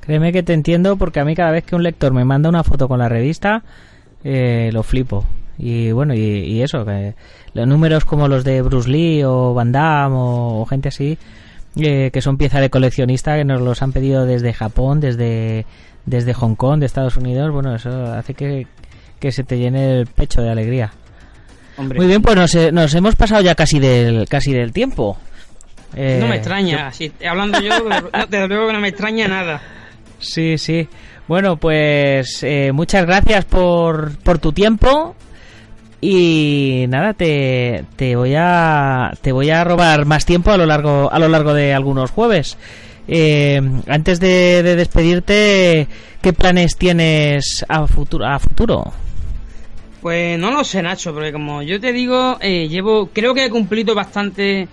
Créeme 0.00 0.32
que 0.32 0.42
te 0.42 0.52
entiendo 0.52 0.96
porque 0.96 1.20
a 1.20 1.24
mí 1.24 1.34
cada 1.34 1.50
vez 1.50 1.64
que 1.64 1.74
un 1.74 1.82
lector 1.82 2.12
me 2.12 2.24
manda 2.24 2.48
una 2.48 2.62
foto 2.62 2.88
con 2.88 2.98
la 2.98 3.08
revista, 3.08 3.64
eh, 4.22 4.70
lo 4.72 4.82
flipo. 4.82 5.24
Y 5.56 5.92
bueno, 5.92 6.14
y, 6.14 6.60
eso, 6.62 6.84
que 6.84 7.14
los 7.54 7.66
números 7.66 8.04
como 8.04 8.28
los 8.28 8.44
de 8.44 8.60
Bruce 8.60 8.90
Lee 8.90 9.22
o 9.24 9.54
Van 9.54 9.72
Damme 9.72 10.16
o, 10.18 10.66
gente 10.68 10.88
así, 10.88 11.16
eh, 11.76 12.10
que 12.12 12.20
son 12.20 12.36
pieza 12.36 12.60
de 12.60 12.70
coleccionista, 12.70 13.36
que 13.36 13.44
nos 13.44 13.60
los 13.60 13.80
han 13.80 13.92
pedido 13.92 14.26
desde 14.26 14.52
Japón, 14.52 15.00
desde, 15.00 15.64
desde 16.06 16.34
Hong 16.34 16.54
Kong, 16.56 16.80
de 16.80 16.86
Estados 16.86 17.16
Unidos, 17.16 17.52
bueno, 17.52 17.74
eso 17.74 17.90
hace 18.12 18.34
que, 18.34 18.66
que 19.24 19.32
se 19.32 19.42
te 19.42 19.56
llene 19.56 20.00
el 20.00 20.06
pecho 20.06 20.42
de 20.42 20.50
alegría. 20.50 20.92
Muy 21.78 22.06
bien, 22.06 22.20
pues 22.20 22.36
nos, 22.36 22.54
nos, 22.74 22.94
hemos 22.94 23.16
pasado 23.16 23.40
ya 23.40 23.54
casi 23.54 23.78
del 23.78 24.28
casi 24.28 24.52
del 24.52 24.70
tiempo. 24.70 25.16
no 25.96 26.28
me 26.28 26.34
eh, 26.34 26.36
extraña, 26.36 26.92
hablando 27.26 27.58
yo, 27.58 27.70
desde 28.28 28.48
luego 28.48 28.66
que 28.66 28.72
no 28.74 28.80
me 28.80 28.88
extraña 28.88 29.26
nada. 29.26 29.62
Sí, 30.18 30.58
sí. 30.58 30.86
Bueno, 31.26 31.56
pues 31.56 32.42
eh, 32.42 32.70
muchas 32.72 33.06
gracias 33.06 33.46
por, 33.46 34.18
por 34.18 34.40
tu 34.40 34.52
tiempo 34.52 35.16
y 36.02 36.84
nada 36.90 37.14
te, 37.14 37.86
te 37.96 38.16
voy 38.16 38.34
a 38.36 39.10
te 39.22 39.32
voy 39.32 39.48
a 39.48 39.64
robar 39.64 40.04
más 40.04 40.26
tiempo 40.26 40.50
a 40.50 40.58
lo 40.58 40.66
largo 40.66 41.10
a 41.10 41.18
lo 41.18 41.28
largo 41.28 41.54
de 41.54 41.72
algunos 41.72 42.10
jueves. 42.10 42.58
Eh, 43.08 43.58
antes 43.88 44.20
de, 44.20 44.62
de, 44.62 44.76
despedirte, 44.76 45.88
¿qué 46.20 46.32
planes 46.34 46.76
tienes 46.76 47.64
a 47.70 47.86
futuro? 47.86 48.26
A 48.26 48.38
futuro? 48.38 48.92
Pues 50.04 50.38
no 50.38 50.50
lo 50.50 50.64
sé, 50.64 50.82
Nacho, 50.82 51.14
porque 51.14 51.32
como 51.32 51.62
yo 51.62 51.80
te 51.80 51.90
digo, 51.90 52.36
eh, 52.42 52.68
llevo, 52.68 53.08
creo 53.10 53.32
que 53.32 53.46
he 53.46 53.48
cumplido 53.48 53.94
bastante 53.94 54.68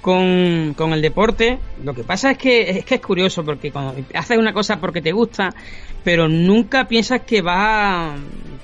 con, 0.00 0.72
con, 0.74 0.94
el 0.94 1.02
deporte. 1.02 1.58
Lo 1.84 1.92
que 1.92 2.04
pasa 2.04 2.30
es 2.30 2.38
que 2.38 2.70
es 2.70 2.84
que 2.86 2.94
es 2.94 3.02
curioso 3.02 3.44
porque 3.44 3.70
cuando 3.70 3.94
haces 4.14 4.38
una 4.38 4.54
cosa 4.54 4.80
porque 4.80 5.02
te 5.02 5.12
gusta, 5.12 5.54
pero 6.02 6.26
nunca 6.26 6.88
piensas 6.88 7.20
que 7.20 7.42
va, 7.42 8.14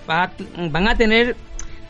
va 0.09 0.33
van 0.71 0.88
a 0.88 0.97
tener 0.97 1.37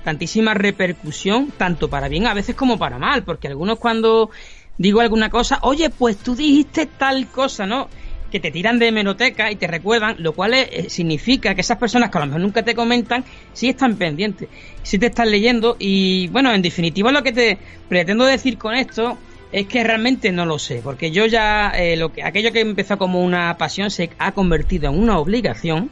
tantísima 0.03 0.53
repercusión, 0.53 1.53
tanto 1.57 1.89
para 1.89 2.09
bien 2.09 2.27
a 2.27 2.35
veces 2.35 2.57
como 2.57 2.77
para 2.77 2.99
mal, 2.99 3.23
porque 3.23 3.47
algunos 3.47 3.79
cuando 3.79 4.31
digo 4.79 5.01
alguna 5.01 5.31
cosa, 5.31 5.61
oye, 5.63 5.91
pues 5.91 6.17
tú 6.19 6.35
dijiste 6.35 6.87
tal 6.87 7.29
cosa, 7.29 7.67
¿no? 7.67 7.89
Que 8.31 8.41
te 8.41 8.51
tiran 8.51 8.79
de 8.79 8.89
hemeroteca 8.89 9.51
y 9.51 9.57
te 9.57 9.67
recuerdan, 9.67 10.17
lo 10.19 10.33
cual 10.33 10.55
eh, 10.55 10.87
significa 10.89 11.55
que 11.55 11.61
esas 11.61 11.79
personas 11.79 12.11
que 12.11 12.19
a 12.19 12.21
lo 12.23 12.27
mejor 12.27 12.41
nunca 12.41 12.63
te 12.63 12.75
comentan, 12.75 13.25
sí 13.53 13.69
están 13.69 13.97
pendientes, 13.97 14.49
sí 14.83 14.99
te 14.99 15.07
están 15.07 15.31
leyendo 15.31 15.77
y 15.79 16.29
bueno, 16.29 16.53
en 16.53 16.63
definitiva 16.63 17.13
lo 17.13 17.23
que 17.23 17.33
te 17.33 17.59
pretendo 17.89 18.25
decir 18.25 18.59
con 18.59 18.75
esto 18.75 19.19
es 19.51 19.67
que 19.67 19.83
realmente 19.83 20.31
no 20.31 20.45
lo 20.45 20.59
sé, 20.59 20.81
porque 20.85 21.11
yo 21.11 21.27
ya 21.27 21.71
eh, 21.71 21.97
lo 21.97 22.13
que 22.13 22.23
aquello 22.23 22.53
que 22.53 22.61
empezó 22.61 22.99
como 22.99 23.25
una 23.25 23.57
pasión 23.57 23.91
se 23.91 24.11
ha 24.19 24.33
convertido 24.33 24.91
en 24.91 24.99
una 24.99 25.19
obligación 25.19 25.91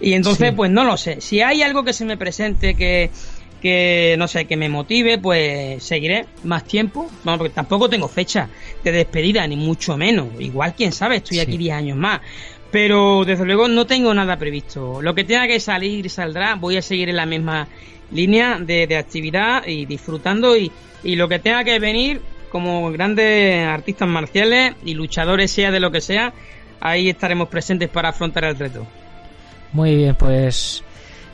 y 0.00 0.12
entonces 0.12 0.52
pues 0.54 0.70
no 0.70 0.84
lo 0.84 0.96
sé. 0.96 1.20
Si 1.20 1.40
hay 1.40 1.62
algo 1.62 1.84
que 1.84 1.94
se 1.94 2.04
me 2.04 2.16
presente 2.16 2.74
que 2.74 3.10
que 3.60 4.14
no 4.18 4.28
sé, 4.28 4.44
que 4.46 4.56
me 4.56 4.68
motive, 4.68 5.18
pues 5.18 5.82
seguiré 5.82 6.26
más 6.44 6.64
tiempo. 6.64 7.10
Bueno, 7.24 7.38
porque 7.38 7.54
tampoco 7.54 7.88
tengo 7.88 8.08
fecha 8.08 8.48
de 8.82 8.92
despedida, 8.92 9.46
ni 9.46 9.56
mucho 9.56 9.96
menos. 9.96 10.28
Igual, 10.38 10.74
quién 10.74 10.92
sabe, 10.92 11.16
estoy 11.16 11.40
aquí 11.40 11.56
10 11.56 11.74
años 11.74 11.96
más. 11.96 12.20
Pero 12.70 13.24
desde 13.24 13.44
luego 13.44 13.66
no 13.68 13.86
tengo 13.86 14.12
nada 14.12 14.36
previsto. 14.36 15.00
Lo 15.00 15.14
que 15.14 15.24
tenga 15.24 15.46
que 15.46 15.58
salir 15.60 16.08
saldrá. 16.10 16.54
Voy 16.54 16.76
a 16.76 16.82
seguir 16.82 17.08
en 17.08 17.16
la 17.16 17.26
misma 17.26 17.66
línea 18.12 18.58
de, 18.58 18.96
actividad 18.96 19.66
y 19.66 19.86
disfrutando. 19.86 20.56
Y, 20.56 20.70
y 21.02 21.16
lo 21.16 21.28
que 21.28 21.38
tenga 21.38 21.64
que 21.64 21.78
venir, 21.78 22.20
como 22.50 22.90
grandes 22.92 23.66
artistas 23.66 24.08
marciales 24.08 24.74
y 24.84 24.94
luchadores, 24.94 25.50
sea 25.50 25.70
de 25.70 25.80
lo 25.80 25.90
que 25.90 26.00
sea, 26.00 26.32
ahí 26.80 27.08
estaremos 27.08 27.48
presentes 27.48 27.88
para 27.88 28.10
afrontar 28.10 28.44
el 28.44 28.58
reto. 28.58 28.86
Muy 29.72 29.96
bien, 29.96 30.14
pues 30.14 30.82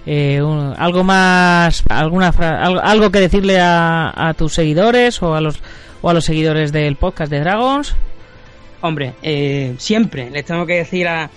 eh, 0.06 0.40
algo 0.76 1.04
más 1.04 1.82
alguna 1.88 2.28
algo, 2.28 3.10
que 3.10 3.20
decirle 3.20 3.58
a, 3.60 4.34
tus 4.36 4.52
seguidores 4.54 5.22
o 5.22 5.34
a 5.34 5.40
los 5.40 5.60
o 6.02 6.10
a 6.10 6.14
los 6.14 6.24
seguidores 6.24 6.72
del 6.72 6.96
podcast 6.96 7.30
de 7.30 7.40
Dragons. 7.40 7.94
Hombre 8.80 9.14
eh, 9.22 9.74
siempre 9.78 10.30
les 10.30 10.44
tengo 10.44 10.66
que 10.66 10.74
decir 10.74 11.08
a, 11.08 11.30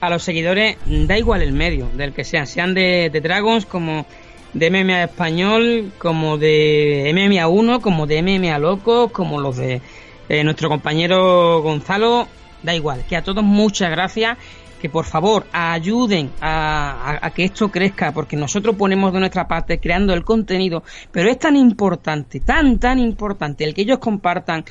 a 0.00 0.10
los 0.10 0.22
seguidores 0.22 0.76
da 0.86 1.18
igual 1.18 1.42
el 1.42 1.52
medio 1.52 1.88
del 1.94 2.12
que 2.12 2.24
sean 2.24 2.46
sean 2.46 2.74
de, 2.74 3.10
Dragons 3.22 3.66
como 3.66 4.06
de 4.54 4.70
MMA 4.70 5.04
español 5.04 5.92
como 5.98 6.38
de 6.38 7.10
MMA 7.12 7.46
1 7.48 7.80
como 7.80 8.06
de 8.06 8.22
MMA 8.22 8.58
locos 8.58 9.10
como 9.12 9.40
los 9.40 9.56
de 9.56 9.82
eh, 10.28 10.44
nuestro 10.44 10.68
compañero 10.68 11.60
Gonzalo 11.60 12.28
da 12.62 12.74
igual. 12.74 13.04
Que 13.08 13.16
a 13.16 13.22
todos 13.22 13.44
muchas 13.44 13.90
gracias 13.90 14.38
que 14.84 14.90
por 14.90 15.06
favor 15.06 15.46
ayuden 15.50 16.30
a, 16.42 17.30
que 17.34 17.44
esto 17.44 17.70
crezca, 17.70 18.12
porque 18.12 18.36
nosotros 18.36 18.76
ponemos 18.76 19.14
de 19.14 19.20
nuestra 19.20 19.48
parte 19.48 19.80
creando 19.80 20.12
el 20.12 20.24
contenido, 20.24 20.82
pero 21.10 21.30
es 21.30 21.38
tan 21.38 21.56
importante, 21.56 22.40
tan, 22.40 22.78
tan 22.78 22.98
importante 22.98 23.64
el 23.64 23.72
que 23.72 23.80
ellos 23.80 23.98
compartan 23.98 24.62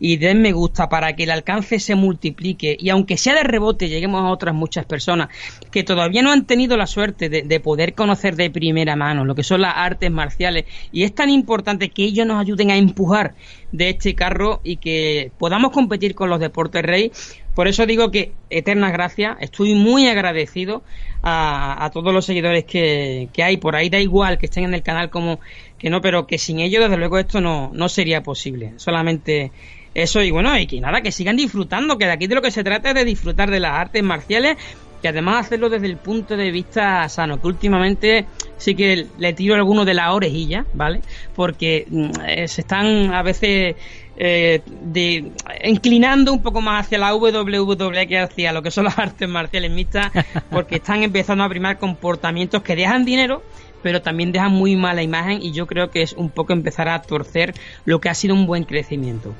y 0.00 0.16
den 0.16 0.42
me 0.42 0.50
gusta 0.50 0.88
para 0.88 1.14
que 1.14 1.22
el 1.22 1.30
alcance 1.30 1.78
se 1.78 1.94
multiplique 1.94 2.76
y 2.80 2.88
aunque 2.88 3.16
sea 3.16 3.34
de 3.34 3.44
rebote 3.44 3.88
lleguemos 3.88 4.22
a 4.22 4.30
otras 4.30 4.54
muchas 4.54 4.86
personas 4.86 5.28
que 5.70 5.84
todavía 5.84 6.22
no 6.22 6.32
han 6.32 6.46
tenido 6.46 6.76
la 6.76 6.86
suerte 6.86 7.28
de, 7.28 7.42
de, 7.42 7.60
poder 7.60 7.94
conocer 7.94 8.34
de 8.34 8.50
primera 8.50 8.96
mano 8.96 9.24
lo 9.24 9.34
que 9.34 9.44
son 9.44 9.60
las 9.60 9.74
artes 9.76 10.10
marciales. 10.10 10.64
Y 10.90 11.04
es 11.04 11.14
tan 11.14 11.30
importante 11.30 11.90
que 11.90 12.02
ellos 12.02 12.26
nos 12.26 12.40
ayuden 12.40 12.70
a 12.70 12.76
empujar 12.76 13.34
de 13.72 13.90
este 13.90 14.14
carro 14.14 14.60
y 14.64 14.78
que 14.78 15.30
podamos 15.38 15.70
competir 15.70 16.14
con 16.14 16.30
los 16.30 16.40
deportes 16.40 16.82
rey 16.82 17.12
por 17.54 17.68
eso 17.68 17.86
digo 17.86 18.10
que 18.10 18.32
eternas 18.48 18.92
gracias, 18.92 19.36
estoy 19.40 19.74
muy 19.74 20.08
agradecido 20.08 20.82
a, 21.22 21.90
todos 21.92 22.14
los 22.14 22.24
seguidores 22.24 22.64
que, 22.64 23.28
hay 23.42 23.56
por 23.56 23.76
ahí, 23.76 23.90
da 23.90 23.98
igual 23.98 24.38
que 24.38 24.46
estén 24.46 24.64
en 24.64 24.74
el 24.74 24.82
canal 24.82 25.10
como 25.10 25.40
que 25.78 25.90
no, 25.90 26.00
pero 26.00 26.26
que 26.26 26.38
sin 26.38 26.60
ellos 26.60 26.82
desde 26.82 26.96
luego 26.96 27.18
esto 27.18 27.40
no, 27.40 27.70
no 27.74 27.88
sería 27.88 28.22
posible. 28.22 28.74
Solamente 28.76 29.50
eso 29.94 30.22
y 30.22 30.30
bueno, 30.30 30.56
y 30.58 30.66
que 30.66 30.80
nada, 30.80 31.02
que 31.02 31.12
sigan 31.12 31.36
disfrutando, 31.36 31.98
que 31.98 32.06
de 32.06 32.12
aquí 32.12 32.26
de 32.26 32.34
lo 32.34 32.42
que 32.42 32.50
se 32.50 32.64
trata 32.64 32.90
es 32.90 32.94
de 32.94 33.04
disfrutar 33.04 33.50
de 33.50 33.60
las 33.60 33.72
artes 33.72 34.02
marciales 34.02 34.56
y 35.02 35.06
además 35.06 35.46
hacerlo 35.46 35.70
desde 35.70 35.86
el 35.86 35.96
punto 35.96 36.36
de 36.36 36.50
vista 36.50 37.08
sano, 37.08 37.40
que 37.40 37.46
últimamente 37.46 38.26
sí 38.56 38.74
que 38.74 39.06
le 39.18 39.32
tiro 39.32 39.54
alguno 39.54 39.84
de 39.84 39.94
la 39.94 40.12
orejilla, 40.12 40.66
¿vale? 40.74 41.00
Porque 41.34 41.86
mm, 41.88 42.10
eh, 42.26 42.48
se 42.48 42.60
están 42.60 43.12
a 43.14 43.22
veces 43.22 43.76
eh, 44.16 44.60
de, 44.66 45.32
inclinando 45.64 46.32
un 46.32 46.42
poco 46.42 46.60
más 46.60 46.86
hacia 46.86 46.98
la 46.98 47.14
WWE 47.14 48.06
que 48.06 48.18
hacia 48.18 48.52
lo 48.52 48.62
que 48.62 48.70
son 48.70 48.84
las 48.84 48.98
artes 48.98 49.28
marciales 49.28 49.70
mixtas, 49.70 50.12
porque 50.50 50.76
están 50.76 51.02
empezando 51.02 51.42
a 51.44 51.48
primar 51.48 51.78
comportamientos 51.78 52.62
que 52.62 52.76
dejan 52.76 53.04
dinero, 53.04 53.42
pero 53.82 54.02
también 54.02 54.32
dejan 54.32 54.52
muy 54.52 54.76
mala 54.76 55.02
imagen 55.02 55.40
y 55.40 55.52
yo 55.52 55.66
creo 55.66 55.90
que 55.90 56.02
es 56.02 56.12
un 56.12 56.28
poco 56.28 56.52
empezar 56.52 56.88
a 56.88 57.00
torcer 57.00 57.54
lo 57.86 58.00
que 58.00 58.10
ha 58.10 58.14
sido 58.14 58.34
un 58.34 58.46
buen 58.46 58.64
crecimiento. 58.64 59.32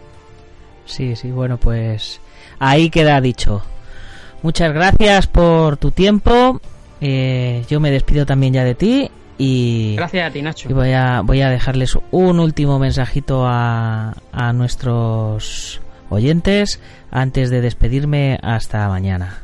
Sí, 0.87 1.15
sí, 1.15 1.31
bueno, 1.31 1.59
pues 1.59 2.21
ahí 2.59 2.89
queda 2.89 3.21
dicho. 3.21 3.63
Muchas 4.43 4.73
gracias 4.73 5.27
por 5.27 5.77
tu 5.77 5.91
tiempo. 5.91 6.61
Eh, 7.01 7.65
yo 7.69 7.81
me 7.81 7.91
despido 7.91 8.27
también 8.27 8.53
ya 8.53 8.65
de 8.65 8.75
ti 8.75 9.11
y, 9.39 9.95
Gracias 9.97 10.29
a 10.29 10.33
ti, 10.33 10.43
Nacho. 10.43 10.69
Y 10.69 10.75
voy 10.75 10.93
a, 10.93 11.23
voy 11.23 11.41
a 11.41 11.49
dejarles 11.49 11.97
un 12.11 12.41
último 12.41 12.79
mensajito 12.79 13.47
a, 13.47 14.15
a 14.33 14.53
nuestros 14.53 15.81
oyentes 16.11 16.81
antes 17.11 17.49
de 17.49 17.63
despedirme 17.63 18.39
hasta 18.43 18.87
mañana. 18.89 19.43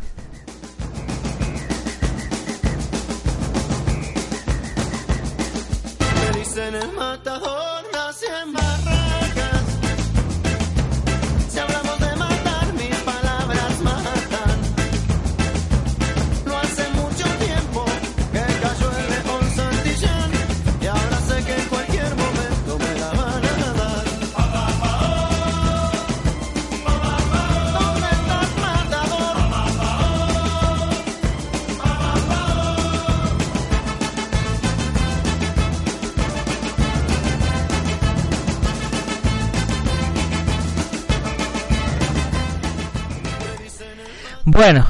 Bueno, 44.56 44.86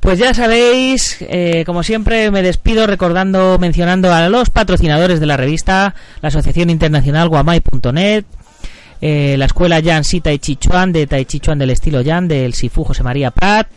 pues 0.00 0.18
ya 0.18 0.34
sabéis, 0.34 1.18
eh, 1.20 1.62
como 1.66 1.84
siempre 1.84 2.32
me 2.32 2.42
despido 2.42 2.84
recordando, 2.88 3.58
mencionando 3.60 4.12
a 4.12 4.28
los 4.28 4.50
patrocinadores 4.50 5.20
de 5.20 5.26
la 5.26 5.36
revista, 5.36 5.94
la 6.20 6.30
Asociación 6.30 6.68
Internacional 6.68 7.28
Guamai.net, 7.28 8.24
eh, 9.00 9.36
la 9.38 9.44
Escuela 9.44 9.78
Yan 9.78 10.02
Si 10.02 10.20
Tai 10.20 10.36
Chi 10.40 10.56
Chuan 10.56 10.92
de 10.92 11.06
Tai 11.06 11.24
Chi 11.26 11.38
Chuan 11.38 11.60
del 11.60 11.70
estilo 11.70 12.00
Yan 12.00 12.26
del 12.26 12.54
Sifu 12.54 12.82
José 12.82 13.04
María 13.04 13.30
Prat, 13.30 13.68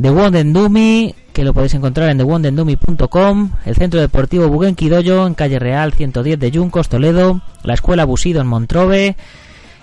The 0.00 0.10
Wondendumi, 0.10 1.14
que 1.32 1.44
lo 1.44 1.54
podéis 1.54 1.72
encontrar 1.72 2.10
en 2.10 2.18
thewondendumi.com, 2.18 3.52
el 3.64 3.74
Centro 3.74 4.00
Deportivo 4.00 4.48
Buguenquidoyo 4.48 5.26
en 5.26 5.32
Calle 5.32 5.58
Real 5.58 5.94
110 5.94 6.38
de 6.38 6.50
Yuncos, 6.50 6.90
Toledo, 6.90 7.40
la 7.62 7.72
Escuela 7.72 8.04
Busido 8.04 8.42
en 8.42 8.46
Montrove, 8.46 9.16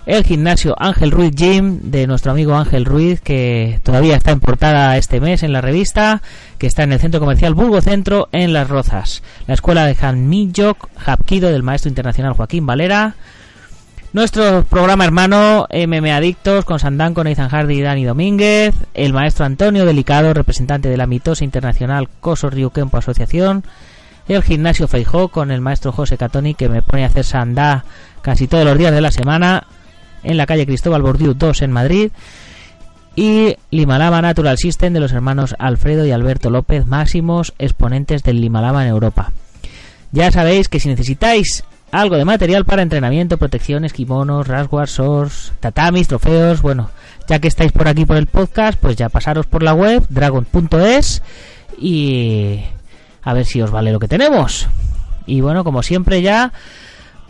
el 0.06 0.24
gimnasio 0.24 0.76
Ángel 0.78 1.12
Ruiz 1.12 1.32
Gym 1.36 1.80
de 1.84 2.06
nuestro 2.06 2.32
amigo 2.32 2.56
Ángel 2.56 2.86
Ruiz 2.86 3.22
que 3.22 3.80
todavía 3.84 4.16
está 4.16 4.32
en 4.32 4.40
portada 4.40 4.98
este 4.98 5.20
mes 5.20 5.42
en 5.42 5.52
la 5.52 5.62
revista 5.62 6.22
que 6.60 6.68
está 6.68 6.84
en 6.84 6.94
el 6.94 7.00
centro 7.00 7.20
comercial 7.20 7.56
Burgo 7.56 7.82
Centro 7.82 8.30
en 8.32 8.54
Las 8.54 8.70
Rozas. 8.70 9.24
La 9.48 9.56
escuela 9.56 9.86
de 9.86 9.96
Mijok 10.14 10.90
Hapkido 10.98 11.52
del 11.52 11.64
maestro 11.64 11.90
internacional 11.90 12.34
Joaquín 12.34 12.66
Valera. 12.66 13.16
Nuestro 14.14 14.64
programa 14.64 15.04
hermano 15.04 15.68
MM 15.72 16.12
Adictos 16.12 16.64
con 16.64 16.80
Sandán, 16.80 17.14
con 17.14 17.28
Nathan 17.28 17.50
Hardy 17.50 17.80
y 17.80 17.82
Dani 17.82 18.06
Domínguez, 18.06 18.74
el 18.94 19.12
maestro 19.12 19.46
Antonio 19.46 19.86
Delicado, 19.86 20.34
representante 20.34 20.88
de 20.88 20.96
la 20.96 21.08
mitosa 21.08 21.44
internacional 21.44 22.08
Coso 22.22 22.50
Río 22.50 22.72
Asociación, 22.94 23.66
el 24.30 24.42
gimnasio 24.42 24.88
Feijó 24.88 25.28
con 25.28 25.52
el 25.52 25.60
maestro 25.60 25.92
José 25.92 26.18
Catoni 26.18 26.54
que 26.54 26.70
me 26.70 26.82
pone 26.82 27.04
a 27.04 27.08
hacer 27.08 27.26
sandá 27.26 27.84
casi 28.22 28.48
todos 28.48 28.64
los 28.64 28.78
días 28.78 28.94
de 28.94 29.02
la 29.02 29.12
semana 29.12 29.68
en 30.26 30.38
la 30.38 30.46
calle 30.46 30.66
Cristóbal 30.66 31.02
Bordiú 31.02 31.34
2 31.34 31.62
en 31.62 31.72
Madrid 31.72 32.12
y 33.16 33.56
Limalama 33.72 34.22
Natural 34.22 34.58
System 34.58 34.94
de 34.94 35.00
los 35.00 35.14
hermanos 35.14 35.56
Alfredo 35.58 36.06
y 36.06 36.12
Alberto 36.12 36.50
López, 36.50 36.86
máximos 36.86 37.54
exponentes 37.60 38.24
del 38.24 38.42
Limalama 38.42 38.84
en 38.84 38.90
Europa. 38.90 39.32
Ya 40.12 40.32
sabéis 40.32 40.68
que 40.68 40.80
si 40.80 40.90
necesitáis 40.90 41.64
algo 41.92 42.18
de 42.18 42.26
material 42.26 42.66
para 42.66 42.82
entrenamiento, 42.82 43.38
protecciones, 43.38 43.94
kimonos, 43.94 44.48
rasguas, 44.48 44.92
swords, 44.92 45.54
tatamis, 45.60 46.08
trofeos, 46.08 46.62
bueno, 46.62 46.90
ya 47.28 47.40
que 47.40 47.48
estáis 47.48 47.72
por 47.72 47.88
aquí 47.88 48.06
por 48.06 48.18
el 48.18 48.28
podcast, 48.28 48.78
pues 48.80 48.96
ya 48.96 49.10
pasaros 49.10 49.46
por 49.46 49.64
la 49.64 49.74
web 49.74 50.06
dragon.es 50.10 51.22
y 51.80 52.62
a 53.24 53.34
ver 53.34 53.46
si 53.46 53.62
os 53.62 53.72
vale 53.72 53.92
lo 53.92 54.00
que 54.00 54.08
tenemos. 54.08 54.68
Y 55.26 55.42
bueno, 55.42 55.64
como 55.64 55.84
siempre 55.84 56.22
ya 56.22 56.52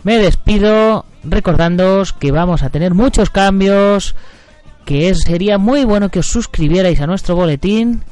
me 0.03 0.17
despido 0.17 1.05
recordándoos 1.27 2.13
que 2.13 2.31
vamos 2.31 2.63
a 2.63 2.69
tener 2.69 2.93
muchos 2.93 3.29
cambios, 3.29 4.15
que 4.85 5.13
sería 5.15 5.57
muy 5.57 5.83
bueno 5.83 6.09
que 6.09 6.19
os 6.19 6.27
suscribierais 6.27 7.01
a 7.01 7.07
nuestro 7.07 7.35
boletín 7.35 8.03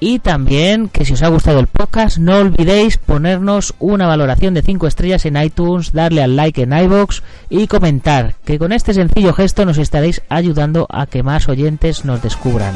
y 0.00 0.20
también 0.20 0.88
que 0.88 1.04
si 1.04 1.14
os 1.14 1.22
ha 1.22 1.28
gustado 1.28 1.58
el 1.60 1.66
podcast 1.66 2.18
no 2.18 2.38
olvidéis 2.38 2.98
ponernos 2.98 3.74
una 3.78 4.06
valoración 4.06 4.54
de 4.54 4.62
5 4.62 4.86
estrellas 4.86 5.26
en 5.26 5.36
iTunes, 5.36 5.92
darle 5.92 6.22
al 6.22 6.36
like 6.36 6.62
en 6.62 6.72
iBox 6.72 7.22
y 7.50 7.66
comentar, 7.66 8.34
que 8.44 8.58
con 8.58 8.72
este 8.72 8.94
sencillo 8.94 9.32
gesto 9.32 9.64
nos 9.64 9.78
estaréis 9.78 10.22
ayudando 10.28 10.86
a 10.90 11.06
que 11.06 11.22
más 11.22 11.48
oyentes 11.48 12.04
nos 12.04 12.22
descubran. 12.22 12.74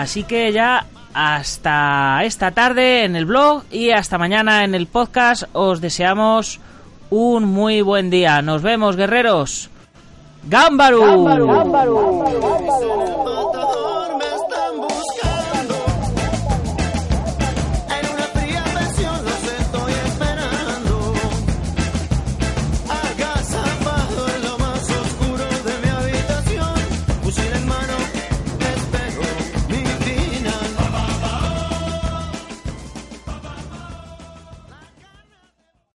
Así 0.00 0.24
que 0.24 0.52
ya 0.52 0.84
hasta 1.14 2.20
esta 2.24 2.50
tarde 2.50 3.04
en 3.04 3.16
el 3.16 3.24
blog 3.24 3.62
y 3.70 3.92
hasta 3.92 4.18
mañana 4.18 4.62
en 4.62 4.74
el 4.74 4.86
podcast 4.86 5.44
os 5.54 5.80
deseamos 5.80 6.60
un 7.08 7.44
muy 7.44 7.80
buen 7.80 8.10
día. 8.10 8.42
Nos 8.42 8.60
vemos, 8.60 8.96
guerreros. 8.96 9.70
¡Gámbaru! 10.44 11.26